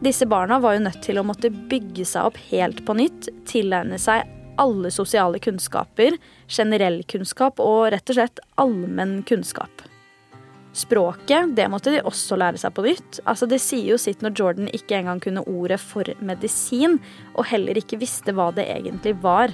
Disse 0.00 0.30
barna 0.30 0.60
var 0.62 0.78
jo 0.78 0.86
nødt 0.86 1.02
til 1.02 1.18
å 1.18 1.26
måtte 1.26 1.50
bygge 1.50 2.06
seg 2.06 2.30
opp 2.30 2.38
helt 2.52 2.86
på 2.86 2.94
nytt, 3.02 3.34
tilegne 3.50 3.98
seg 4.00 4.22
alle 4.60 4.90
sosiale 4.92 5.40
kunnskaper, 5.42 6.18
generell 6.48 7.00
kunnskap 7.08 7.62
og 7.62 7.88
rett 7.94 8.12
og 8.12 8.18
slett 8.18 8.42
allmenn 8.60 9.22
kunnskap. 9.28 9.86
Språket 10.76 11.56
det 11.56 11.66
måtte 11.72 11.90
de 11.90 12.02
også 12.06 12.38
lære 12.38 12.60
seg 12.62 12.74
på 12.76 12.84
nytt. 12.84 13.18
Altså 13.26 13.48
Det 13.50 13.58
sier 13.62 13.94
jo 13.94 13.98
sitt 13.98 14.22
når 14.22 14.36
Jordan 14.38 14.70
ikke 14.70 15.00
engang 15.00 15.22
kunne 15.22 15.42
ordet 15.50 15.80
for 15.82 16.06
medisin, 16.22 17.00
og 17.34 17.48
heller 17.50 17.80
ikke 17.80 17.98
visste 17.98 18.34
hva 18.36 18.50
det 18.54 18.68
egentlig 18.70 19.16
var. 19.24 19.50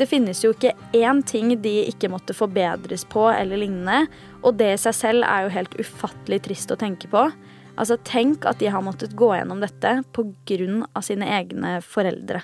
Det 0.00 0.08
finnes 0.08 0.40
jo 0.42 0.54
ikke 0.54 0.72
én 0.96 1.20
ting 1.28 1.52
de 1.62 1.74
ikke 1.84 2.10
måtte 2.10 2.34
forbedres 2.34 3.04
på 3.12 3.28
eller 3.30 3.60
lignende, 3.60 4.08
og 4.42 4.56
det 4.58 4.72
i 4.72 4.80
seg 4.80 4.96
selv 4.96 5.28
er 5.28 5.44
jo 5.44 5.54
helt 5.54 5.76
ufattelig 5.78 6.40
trist 6.48 6.72
å 6.72 6.80
tenke 6.80 7.10
på. 7.12 7.28
Altså, 7.76 7.96
tenk 8.04 8.46
at 8.48 8.58
de 8.60 8.72
har 8.72 8.84
måttet 8.84 9.14
gå 9.16 9.30
gjennom 9.36 9.62
dette 9.62 10.00
pga. 10.12 11.02
sine 11.04 11.28
egne 11.38 11.78
foreldre. 11.84 12.42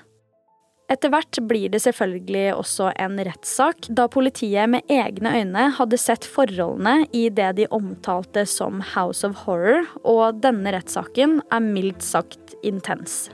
Etter 0.88 1.10
hvert 1.12 1.36
blir 1.44 1.68
det 1.68 1.82
selvfølgelig 1.84 2.54
også 2.56 2.92
en 2.96 3.18
rettssak, 3.20 3.90
da 3.92 4.06
politiet 4.08 4.70
med 4.72 4.88
egne 4.88 5.34
øyne 5.36 5.66
hadde 5.76 5.98
sett 6.00 6.24
forholdene 6.24 7.02
i 7.12 7.26
det 7.28 7.50
de 7.58 7.66
omtalte 7.76 8.46
som 8.48 8.80
House 8.94 9.26
of 9.28 9.42
Horror, 9.44 9.84
og 10.08 10.40
denne 10.40 10.72
rettssaken 10.72 11.42
er 11.52 11.66
mildt 11.66 12.06
sagt 12.06 12.56
intens. 12.64 13.26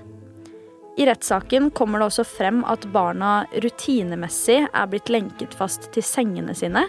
I 0.98 1.06
rettssaken 1.06 1.70
kommer 1.78 2.02
det 2.02 2.10
også 2.10 2.26
frem 2.26 2.64
at 2.70 2.88
barna 2.94 3.44
rutinemessig 3.62 4.60
er 4.66 4.90
blitt 4.90 5.10
lenket 5.14 5.54
fast 5.54 5.92
til 5.94 6.06
sengene 6.06 6.54
sine. 6.58 6.84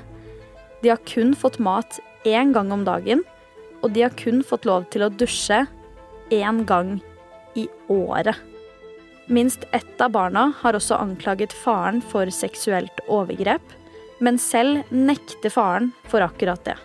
De 0.81 0.89
har 0.89 1.01
kun 1.05 1.37
fått 1.37 1.61
mat 1.61 2.01
én 2.25 2.53
gang 2.57 2.73
om 2.73 2.87
dagen, 2.89 3.21
og 3.85 3.93
de 3.93 4.05
har 4.07 4.17
kun 4.17 4.41
fått 4.41 4.65
lov 4.65 4.89
til 4.89 5.05
å 5.05 5.13
dusje 5.13 5.61
én 6.33 6.65
gang 6.65 6.97
i 7.53 7.69
året. 7.85 8.54
Minst 9.27 9.63
ett 9.71 10.01
av 10.01 10.11
barna 10.11 10.51
har 10.59 10.77
også 10.77 10.99
anklaget 11.01 11.53
faren 11.53 11.97
for 12.11 12.29
seksuelt 12.29 12.99
overgrep, 13.09 13.63
men 14.21 14.37
selv 14.37 14.83
nekter 14.93 15.49
faren 15.49 15.89
for 16.11 16.21
akkurat 16.21 16.61
det. 16.67 16.75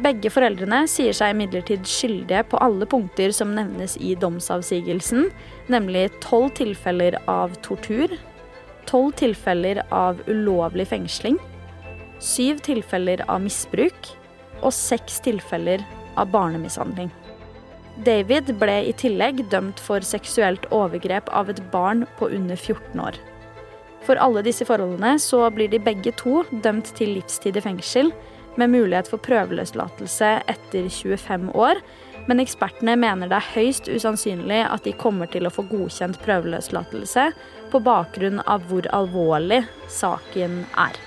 Begge 0.00 0.30
foreldrene 0.32 0.84
sier 0.88 1.12
seg 1.16 1.34
imidlertid 1.34 1.82
skyldige 1.90 2.44
på 2.48 2.60
alle 2.62 2.86
punkter 2.88 3.34
som 3.36 3.50
nevnes 3.56 3.98
i 3.98 4.14
domsavsigelsen, 4.16 5.26
nemlig 5.68 6.06
tolv 6.22 6.54
tilfeller 6.56 7.18
av 7.28 7.58
tortur, 7.66 8.14
tolv 8.88 9.12
tilfeller 9.18 9.82
av 9.90 10.22
ulovlig 10.30 10.86
fengsling, 10.88 11.36
syv 12.22 12.62
tilfeller 12.64 13.26
av 13.26 13.42
misbruk 13.42 14.14
og 14.62 14.70
seks 14.76 15.18
tilfeller 15.26 15.82
av 16.14 16.30
barnemishandling. 16.30 17.10
David 18.04 18.54
ble 18.60 18.76
i 18.88 18.92
tillegg 18.96 19.42
dømt 19.52 19.80
for 19.82 20.04
seksuelt 20.06 20.66
overgrep 20.72 21.28
av 21.36 21.50
et 21.52 21.60
barn 21.72 22.06
på 22.18 22.30
under 22.30 22.56
14 22.56 23.02
år. 23.02 23.18
For 24.06 24.20
alle 24.22 24.42
disse 24.46 24.64
forholdene 24.64 25.18
så 25.20 25.42
blir 25.52 25.68
de 25.72 25.82
begge 25.82 26.14
to 26.16 26.44
dømt 26.64 26.94
til 26.96 27.16
livstid 27.18 27.58
i 27.58 27.64
fengsel, 27.64 28.12
med 28.58 28.72
mulighet 28.72 29.08
for 29.08 29.22
prøveløslatelse 29.22 30.30
etter 30.50 30.88
25 30.90 31.52
år, 31.54 31.78
men 32.28 32.42
ekspertene 32.42 32.96
mener 33.00 33.30
det 33.30 33.38
er 33.38 33.52
høyst 33.54 33.88
usannsynlig 33.88 34.64
at 34.66 34.84
de 34.84 34.96
kommer 34.98 35.30
til 35.30 35.46
å 35.46 35.52
få 35.54 35.64
godkjent 35.70 36.18
prøveløslatelse 36.24 37.30
på 37.70 37.82
bakgrunn 37.86 38.42
av 38.46 38.66
hvor 38.70 38.88
alvorlig 38.96 39.62
saken 40.00 40.64
er. 40.78 40.98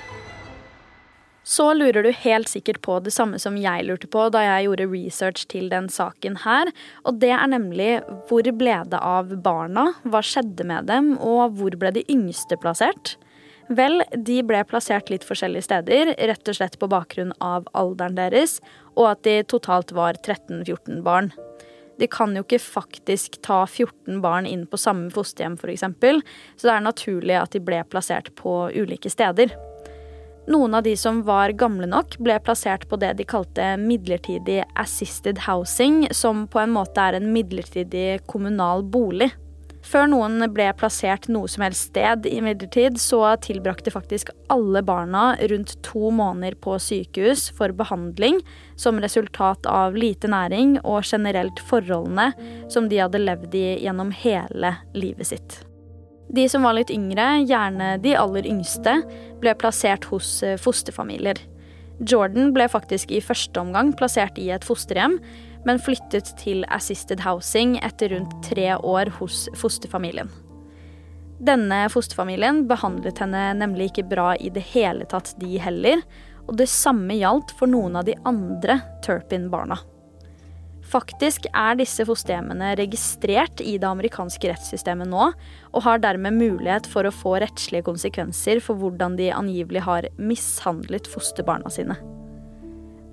Så 1.43 1.65
lurer 1.75 2.05
du 2.05 2.11
helt 2.15 2.47
sikkert 2.47 2.79
på 2.85 2.97
det 3.03 3.11
samme 3.11 3.39
som 3.41 3.57
jeg 3.59 3.83
lurte 3.83 4.07
på 4.07 4.29
da 4.31 4.45
jeg 4.45 4.69
gjorde 4.69 4.87
research 4.93 5.43
til 5.51 5.67
den 5.71 5.89
saken 5.91 6.37
her. 6.45 6.71
Og 7.03 7.19
det 7.19 7.33
er 7.35 7.49
nemlig 7.51 7.89
hvor 8.29 8.47
ble 8.55 8.77
det 8.87 9.01
av 9.03 9.33
barna, 9.43 9.89
hva 10.07 10.23
skjedde 10.23 10.63
med 10.67 10.87
dem, 10.87 11.13
og 11.19 11.59
hvor 11.59 11.75
ble 11.79 11.91
de 11.97 12.05
yngste 12.11 12.55
plassert? 12.63 13.17
Vel, 13.71 14.01
de 14.15 14.41
ble 14.43 14.59
plassert 14.67 15.11
litt 15.11 15.23
forskjellige 15.27 15.67
steder, 15.67 16.13
rett 16.31 16.51
og 16.51 16.57
slett 16.57 16.79
på 16.79 16.89
bakgrunn 16.91 17.31
av 17.43 17.67
alderen 17.79 18.15
deres, 18.19 18.57
og 18.95 19.13
at 19.13 19.23
de 19.27 19.37
totalt 19.47 19.91
var 19.95 20.19
13-14 20.19 21.03
barn. 21.03 21.31
De 21.99 22.07
kan 22.11 22.33
jo 22.35 22.43
ikke 22.43 22.59
faktisk 22.59 23.37
ta 23.45 23.63
14 23.67 24.19
barn 24.23 24.47
inn 24.49 24.65
på 24.67 24.79
samme 24.81 25.11
fosterhjem, 25.13 25.59
f.eks., 25.59 25.85
så 26.57 26.67
det 26.67 26.73
er 26.75 26.87
naturlig 26.87 27.37
at 27.39 27.55
de 27.55 27.63
ble 27.63 27.83
plassert 27.91 28.31
på 28.39 28.65
ulike 28.73 29.11
steder. 29.11 29.53
Noen 30.47 30.73
av 30.75 30.83
de 30.83 30.97
som 30.99 31.21
var 31.23 31.53
gamle 31.55 31.87
nok, 31.87 32.17
ble 32.19 32.35
plassert 32.43 32.83
på 32.91 32.97
det 32.99 33.13
de 33.15 33.23
kalte 33.23 33.63
midlertidig 33.79 34.59
assisted 34.75 35.39
housing, 35.45 36.09
som 36.11 36.47
på 36.51 36.59
en 36.59 36.73
måte 36.75 36.99
er 36.99 37.15
en 37.15 37.31
midlertidig 37.31 38.25
kommunal 38.27 38.83
bolig. 38.83 39.31
Før 39.83 40.07
noen 40.07 40.43
ble 40.55 40.69
plassert 40.79 41.27
noe 41.31 41.47
som 41.51 41.63
helst 41.65 41.89
sted, 41.91 42.27
imidlertid, 42.27 42.99
så 42.99 43.35
tilbrakte 43.43 43.91
faktisk 43.91 44.31
alle 44.51 44.83
barna 44.83 45.33
rundt 45.51 45.75
to 45.83 46.11
måneder 46.11 46.55
på 46.63 46.77
sykehus 46.79 47.49
for 47.55 47.75
behandling 47.75 48.39
som 48.79 48.99
resultat 49.03 49.67
av 49.67 49.95
lite 49.99 50.31
næring 50.31 50.77
og 50.83 51.03
generelt 51.07 51.59
forholdene 51.67 52.31
som 52.71 52.87
de 52.91 53.03
hadde 53.03 53.23
levd 53.23 53.59
i 53.59 53.67
gjennom 53.83 54.15
hele 54.23 54.77
livet 54.95 55.33
sitt. 55.35 55.63
De 56.33 56.47
som 56.49 56.65
var 56.65 56.73
litt 56.73 56.89
yngre, 56.89 57.43
gjerne 57.45 57.95
de 58.01 58.15
aller 58.17 58.47
yngste, 58.49 58.95
ble 59.41 59.53
plassert 59.61 60.07
hos 60.09 60.39
eh, 60.41 60.57
fosterfamilier. 60.57 61.37
Jordan 62.01 62.49
ble 62.55 62.65
faktisk 62.71 63.13
i 63.13 63.21
første 63.21 63.61
omgang 63.61 63.91
plassert 63.93 64.39
i 64.41 64.47
et 64.51 64.65
fosterhjem, 64.65 65.19
men 65.63 65.79
flyttet 65.79 66.33
til 66.41 66.65
assisted 66.73 67.21
housing 67.23 67.77
etter 67.85 68.15
rundt 68.15 68.33
tre 68.47 68.73
år 68.75 69.13
hos 69.19 69.45
fosterfamilien. 69.61 70.31
Denne 71.43 71.85
fosterfamilien 71.91 72.63
behandlet 72.69 73.21
henne 73.21 73.45
nemlig 73.59 73.91
ikke 73.91 74.09
bra 74.09 74.33
i 74.35 74.49
det 74.53 74.63
hele 74.73 75.05
tatt, 75.11 75.35
de 75.37 75.57
heller, 75.61 76.01
og 76.47 76.57
det 76.59 76.69
samme 76.71 77.15
gjaldt 77.19 77.53
for 77.59 77.69
noen 77.69 77.99
av 77.99 78.07
de 78.09 78.17
andre 78.27 78.81
Turpin-barna. 79.05 79.77
Faktisk 80.83 81.47
er 81.55 81.77
disse 81.79 82.03
fosterhjemmene 82.05 82.73
registrert 82.77 83.61
i 83.63 83.77
det 83.81 83.87
amerikanske 83.87 84.51
rettssystemet 84.51 85.09
nå, 85.09 85.29
og 85.71 85.85
har 85.85 86.01
dermed 86.03 86.35
mulighet 86.37 86.89
for 86.91 87.07
å 87.07 87.13
få 87.13 87.37
rettslige 87.41 87.87
konsekvenser 87.87 88.61
for 88.63 88.77
hvordan 88.81 89.15
de 89.17 89.31
angivelig 89.33 89.85
har 89.87 90.09
mishandlet 90.19 91.09
fosterbarna 91.09 91.71
sine. 91.73 91.97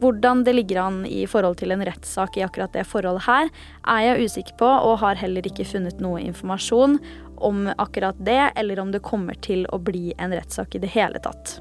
Hvordan 0.01 0.45
det 0.47 0.55
ligger 0.57 0.81
an 0.81 1.01
i 1.05 1.27
forhold 1.29 1.59
til 1.61 1.75
en 1.75 1.85
rettssak 1.85 2.39
i 2.39 2.45
akkurat 2.47 2.73
det 2.73 2.87
forholdet 2.89 3.27
her, 3.27 3.51
er 3.85 4.05
jeg 4.07 4.29
usikker 4.31 4.57
på, 4.63 4.69
og 4.69 5.01
har 5.05 5.21
heller 5.21 5.45
ikke 5.45 5.69
funnet 5.69 6.01
noe 6.01 6.23
informasjon 6.25 6.97
om 7.41 7.67
akkurat 7.77 8.17
det, 8.25 8.43
eller 8.57 8.81
om 8.81 8.93
det 8.93 9.05
kommer 9.05 9.37
til 9.45 9.67
å 9.69 9.81
bli 9.81 10.15
en 10.19 10.33
rettssak 10.33 10.77
i 10.77 10.83
det 10.83 10.93
hele 10.97 11.21
tatt. 11.21 11.61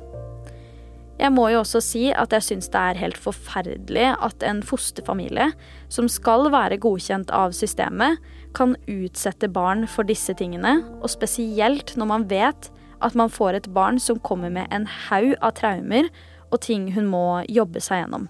Jeg 1.19 1.33
må 1.35 1.49
jo 1.51 1.59
også 1.59 1.81
si 1.83 2.05
at 2.15 2.31
jeg 2.31 2.45
syns 2.45 2.69
det 2.71 2.79
er 2.79 2.99
helt 3.01 3.17
forferdelig 3.19 4.05
at 4.23 4.43
en 4.47 4.61
fosterfamilie, 4.63 5.49
som 5.91 6.07
skal 6.07 6.47
være 6.53 6.79
godkjent 6.79 7.33
av 7.35 7.51
systemet, 7.57 8.21
kan 8.55 8.77
utsette 8.87 9.49
barn 9.51 9.83
for 9.91 10.07
disse 10.07 10.33
tingene, 10.39 10.79
og 11.03 11.11
spesielt 11.11 11.91
når 11.99 12.09
man 12.13 12.25
vet 12.31 12.69
at 13.03 13.15
man 13.19 13.31
får 13.31 13.59
et 13.59 13.69
barn 13.75 13.99
som 13.99 14.19
kommer 14.23 14.51
med 14.53 14.71
en 14.71 14.87
haug 15.09 15.35
av 15.43 15.57
traumer 15.59 16.07
og 16.49 16.61
ting 16.63 16.89
hun 16.95 17.11
må 17.11 17.43
jobbe 17.51 17.83
seg 17.83 18.03
gjennom. 18.03 18.29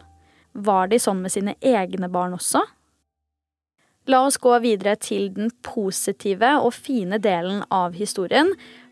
Var 0.58 0.89
de 0.89 0.99
sånn 0.99 1.21
med 1.21 1.34
sine 1.34 1.56
egne 1.62 2.10
barn 2.12 2.34
også? 2.36 2.65
La 4.10 4.23
oss 4.25 4.39
gå 4.41 4.56
videre 4.63 4.95
til 4.97 5.28
den 5.36 5.52
positive 5.62 6.56
og 6.63 6.73
fine 6.73 7.19
delen 7.21 7.62
av 7.69 7.93
historien, 7.93 8.49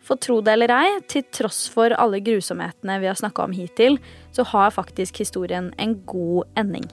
for 0.07 0.19
tro 0.23 0.39
det 0.41 0.53
eller 0.55 0.71
ei, 0.71 0.99
til 1.11 1.25
tross 1.35 1.65
for 1.71 1.93
alle 1.99 2.21
grusomhetene 2.23 2.99
vi 3.01 3.09
har 3.09 3.19
snakka 3.19 3.47
om 3.47 3.55
hittil, 3.55 3.99
så 4.31 4.45
har 4.53 4.73
faktisk 4.75 5.19
historien 5.19 5.73
en 5.77 5.97
god 6.07 6.47
ending. 6.59 6.87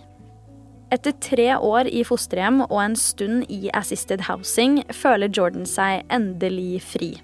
Etter 0.94 1.14
tre 1.24 1.48
år 1.56 1.88
i 1.90 2.04
fosterhjem 2.06 2.60
og 2.66 2.76
en 2.82 2.96
stund 2.98 3.46
i 3.50 3.70
assisted 3.74 4.26
housing 4.28 4.82
føler 4.94 5.32
Jordan 5.32 5.66
seg 5.66 6.04
endelig 6.12 6.82
fri. 6.86 7.14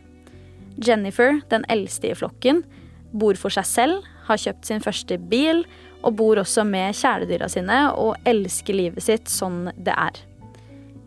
Jennifer, 0.80 1.38
den 1.52 1.66
eldste 1.70 2.10
i 2.10 2.16
flokken, 2.16 2.64
bor 3.12 3.36
for 3.38 3.52
seg 3.52 3.68
selv, 3.68 4.08
har 4.26 4.40
kjøpt 4.40 4.66
sin 4.66 4.82
første 4.82 5.18
bil 5.30 5.64
og 6.06 6.16
bor 6.16 6.40
også 6.40 6.64
med 6.64 6.96
kjæledyra 6.96 7.50
sine 7.52 7.82
og 7.98 8.16
elsker 8.28 8.78
livet 8.78 9.04
sitt 9.04 9.30
sånn 9.30 9.68
det 9.76 9.94
er. 9.94 10.22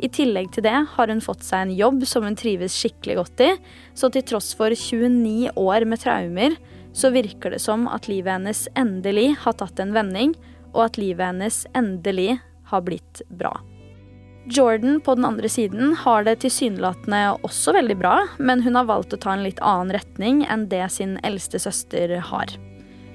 I 0.03 0.09
tillegg 0.11 0.51
til 0.51 0.65
det 0.65 0.75
har 0.95 1.11
hun 1.11 1.23
fått 1.23 1.45
seg 1.47 1.63
en 1.63 1.75
jobb 1.77 2.01
som 2.09 2.25
hun 2.27 2.35
trives 2.35 2.75
skikkelig 2.75 3.15
godt 3.21 3.43
i, 3.45 3.51
så 3.95 4.09
til 4.11 4.25
tross 4.27 4.51
for 4.59 4.75
29 4.75 5.53
år 5.55 5.85
med 5.87 6.01
traumer, 6.03 6.57
så 6.93 7.13
virker 7.13 7.55
det 7.55 7.61
som 7.63 7.87
at 7.89 8.09
livet 8.11 8.35
hennes 8.35 8.65
endelig 8.77 9.29
har 9.45 9.55
tatt 9.57 9.79
en 9.79 9.93
vending, 9.95 10.35
og 10.73 10.89
at 10.89 10.99
livet 10.99 11.31
hennes 11.31 11.61
endelig 11.77 12.35
har 12.69 12.83
blitt 12.83 13.23
bra. 13.31 13.53
Jordan 14.51 14.99
på 14.99 15.15
den 15.15 15.25
andre 15.25 15.47
siden 15.47 15.93
har 15.95 16.25
det 16.27 16.41
tilsynelatende 16.43 17.37
også 17.47 17.77
veldig 17.77 17.95
bra, 18.01 18.17
men 18.43 18.59
hun 18.65 18.75
har 18.75 18.89
valgt 18.89 19.15
å 19.15 19.21
ta 19.23 19.37
en 19.37 19.45
litt 19.45 19.61
annen 19.63 19.95
retning 19.95 20.43
enn 20.51 20.67
det 20.67 20.83
sin 20.91 21.15
eldste 21.23 21.61
søster 21.63 22.17
har. 22.27 22.51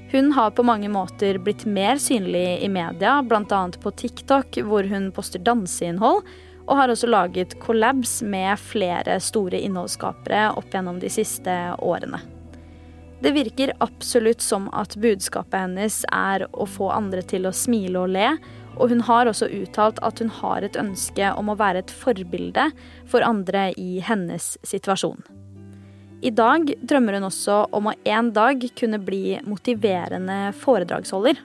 Hun 0.09 0.33
har 0.33 0.55
på 0.57 0.64
mange 0.64 0.88
måter 0.88 1.37
blitt 1.44 1.66
mer 1.68 2.01
synlig 2.01 2.62
i 2.64 2.68
media, 2.72 3.18
bl.a. 3.20 3.62
på 3.83 3.92
TikTok, 3.92 4.57
hvor 4.64 4.88
hun 4.88 5.11
poster 5.12 5.42
danseinnhold, 5.44 6.24
og 6.68 6.76
har 6.76 6.92
også 6.92 7.09
laget 7.09 7.57
collabs 7.64 8.18
med 8.22 8.61
flere 8.61 9.16
store 9.24 9.61
innholdsskapere 9.64 10.50
opp 10.61 10.68
gjennom 10.72 11.00
de 11.00 11.11
siste 11.12 11.54
årene. 11.81 12.20
Det 13.18 13.33
virker 13.35 13.72
absolutt 13.83 14.44
som 14.44 14.68
at 14.76 14.94
budskapet 15.00 15.59
hennes 15.59 16.04
er 16.14 16.44
å 16.52 16.68
få 16.70 16.92
andre 16.94 17.24
til 17.26 17.48
å 17.48 17.54
smile 17.57 18.04
og 18.04 18.12
le, 18.14 18.28
og 18.78 18.92
hun 18.92 19.02
har 19.09 19.26
også 19.26 19.48
uttalt 19.50 19.98
at 20.07 20.22
hun 20.22 20.31
har 20.38 20.62
et 20.62 20.78
ønske 20.78 21.33
om 21.35 21.50
å 21.50 21.57
være 21.59 21.83
et 21.83 21.90
forbilde 22.04 22.68
for 23.11 23.26
andre 23.26 23.72
i 23.74 23.98
hennes 24.07 24.52
situasjon. 24.62 25.24
I 26.22 26.31
dag 26.35 26.70
drømmer 26.83 27.18
hun 27.18 27.26
også 27.28 27.61
om 27.74 27.90
å 27.90 27.96
en 28.07 28.31
dag 28.35 28.62
kunne 28.78 28.98
bli 29.02 29.38
motiverende 29.46 30.52
foredragsholder. 30.62 31.38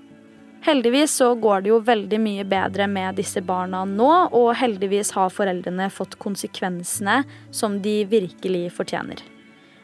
Heldigvis 0.64 1.12
så 1.20 1.34
går 1.36 1.62
det 1.62 1.72
jo 1.74 1.82
veldig 1.84 2.18
mye 2.24 2.44
bedre 2.48 2.86
med 2.88 3.18
disse 3.20 3.42
barna 3.44 3.82
nå, 3.84 4.12
og 4.32 4.54
heldigvis 4.56 5.12
har 5.12 5.34
foreldrene 5.36 5.90
fått 5.92 6.16
konsekvensene 6.24 7.18
som 7.52 7.82
de 7.84 7.98
virkelig 8.08 8.70
fortjener. 8.78 9.20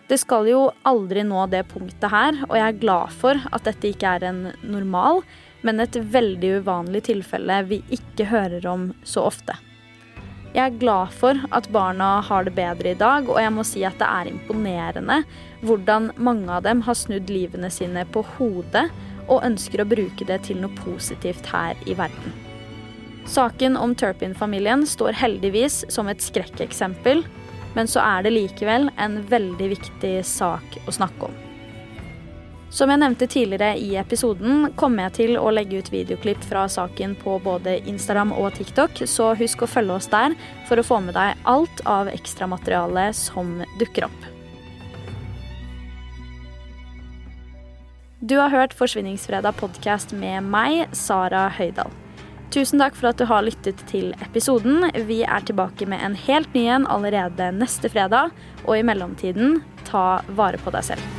Det 0.07 0.17
skal 0.21 0.47
jo 0.47 0.61
aldri 0.87 1.25
nå 1.27 1.43
det 1.51 1.65
punktet 1.73 2.07
her, 2.13 2.39
og 2.47 2.55
jeg 2.55 2.65
er 2.65 2.79
glad 2.79 3.11
for 3.11 3.41
at 3.51 3.67
dette 3.67 3.91
ikke 3.91 4.13
er 4.15 4.29
en 4.29 4.39
normal, 4.63 5.19
men 5.67 5.83
et 5.83 5.99
veldig 5.99 6.61
uvanlig 6.61 7.03
tilfelle 7.09 7.59
vi 7.67 7.81
ikke 7.99 8.29
hører 8.31 8.63
om 8.71 8.93
så 9.03 9.27
ofte. 9.27 9.57
Jeg 10.55 10.63
er 10.63 10.79
glad 10.79 11.11
for 11.13 11.37
at 11.53 11.67
barna 11.75 12.23
har 12.25 12.47
det 12.47 12.55
bedre 12.55 12.95
i 12.95 12.97
dag, 12.97 13.27
og 13.27 13.37
jeg 13.37 13.51
må 13.53 13.67
si 13.67 13.83
at 13.85 13.99
det 13.99 14.07
er 14.07 14.31
imponerende 14.31 15.19
hvordan 15.59 16.13
mange 16.15 16.55
av 16.55 16.63
dem 16.65 16.87
har 16.87 16.97
snudd 16.97 17.29
livene 17.29 17.69
sine 17.69 18.07
på 18.15 18.23
hodet 18.37 18.87
og 19.29 19.43
ønsker 19.45 19.83
å 19.83 19.89
bruke 19.89 20.27
det 20.27 20.41
til 20.49 20.59
noe 20.61 20.73
positivt 20.81 21.49
her 21.53 21.77
i 21.85 21.95
verden. 21.97 22.37
Saken 23.29 23.77
om 23.77 23.93
Turpin-familien 23.95 24.87
står 24.89 25.13
heldigvis 25.19 25.83
som 25.93 26.09
et 26.09 26.23
skrekkeksempel, 26.23 27.21
men 27.75 27.87
så 27.87 28.01
er 28.01 28.25
det 28.25 28.33
likevel 28.33 28.89
en 28.97 29.19
veldig 29.29 29.69
viktig 29.75 30.15
sak 30.25 30.79
å 30.87 30.95
snakke 30.95 31.29
om. 31.29 31.37
Som 32.73 32.91
jeg 32.93 33.01
nevnte 33.01 33.25
tidligere 33.25 33.77
i 33.81 33.95
episoden, 33.97 34.67
kommer 34.77 35.07
jeg 35.07 35.15
til 35.17 35.37
å 35.41 35.49
legge 35.53 35.81
ut 35.81 35.89
videoklipp 35.93 36.43
fra 36.45 36.67
saken 36.69 37.15
på 37.17 37.39
både 37.41 37.79
Instagram 37.89 38.33
og 38.37 38.53
TikTok, 38.59 39.01
så 39.09 39.31
husk 39.37 39.65
å 39.65 39.69
følge 39.69 39.97
oss 39.97 40.09
der 40.11 40.37
for 40.69 40.77
å 40.77 40.85
få 40.85 40.99
med 41.01 41.17
deg 41.17 41.41
alt 41.49 41.81
av 41.89 42.11
ekstramateriale 42.13 43.09
som 43.17 43.57
dukker 43.81 44.05
opp. 44.09 44.38
Du 48.29 48.35
har 48.37 48.49
hørt 48.49 48.75
Forsvinningsfredag 48.77 49.55
podkast 49.57 50.11
med 50.13 50.45
meg, 50.45 50.83
Sara 50.93 51.47
Høydahl. 51.49 51.89
Tusen 52.53 52.77
takk 52.77 52.93
for 52.93 53.09
at 53.09 53.17
du 53.17 53.25
har 53.25 53.41
lyttet 53.41 53.81
til 53.89 54.11
episoden. 54.21 54.85
Vi 55.07 55.23
er 55.25 55.47
tilbake 55.49 55.87
med 55.89 56.03
en 56.05 56.17
helt 56.27 56.53
ny 56.53 56.67
en 56.69 56.85
allerede 56.85 57.49
neste 57.57 57.89
fredag. 57.89 58.29
Og 58.67 58.77
i 58.77 58.85
mellomtiden, 58.85 59.63
ta 59.89 60.21
vare 60.37 60.61
på 60.61 60.75
deg 60.77 60.91
selv. 60.91 61.18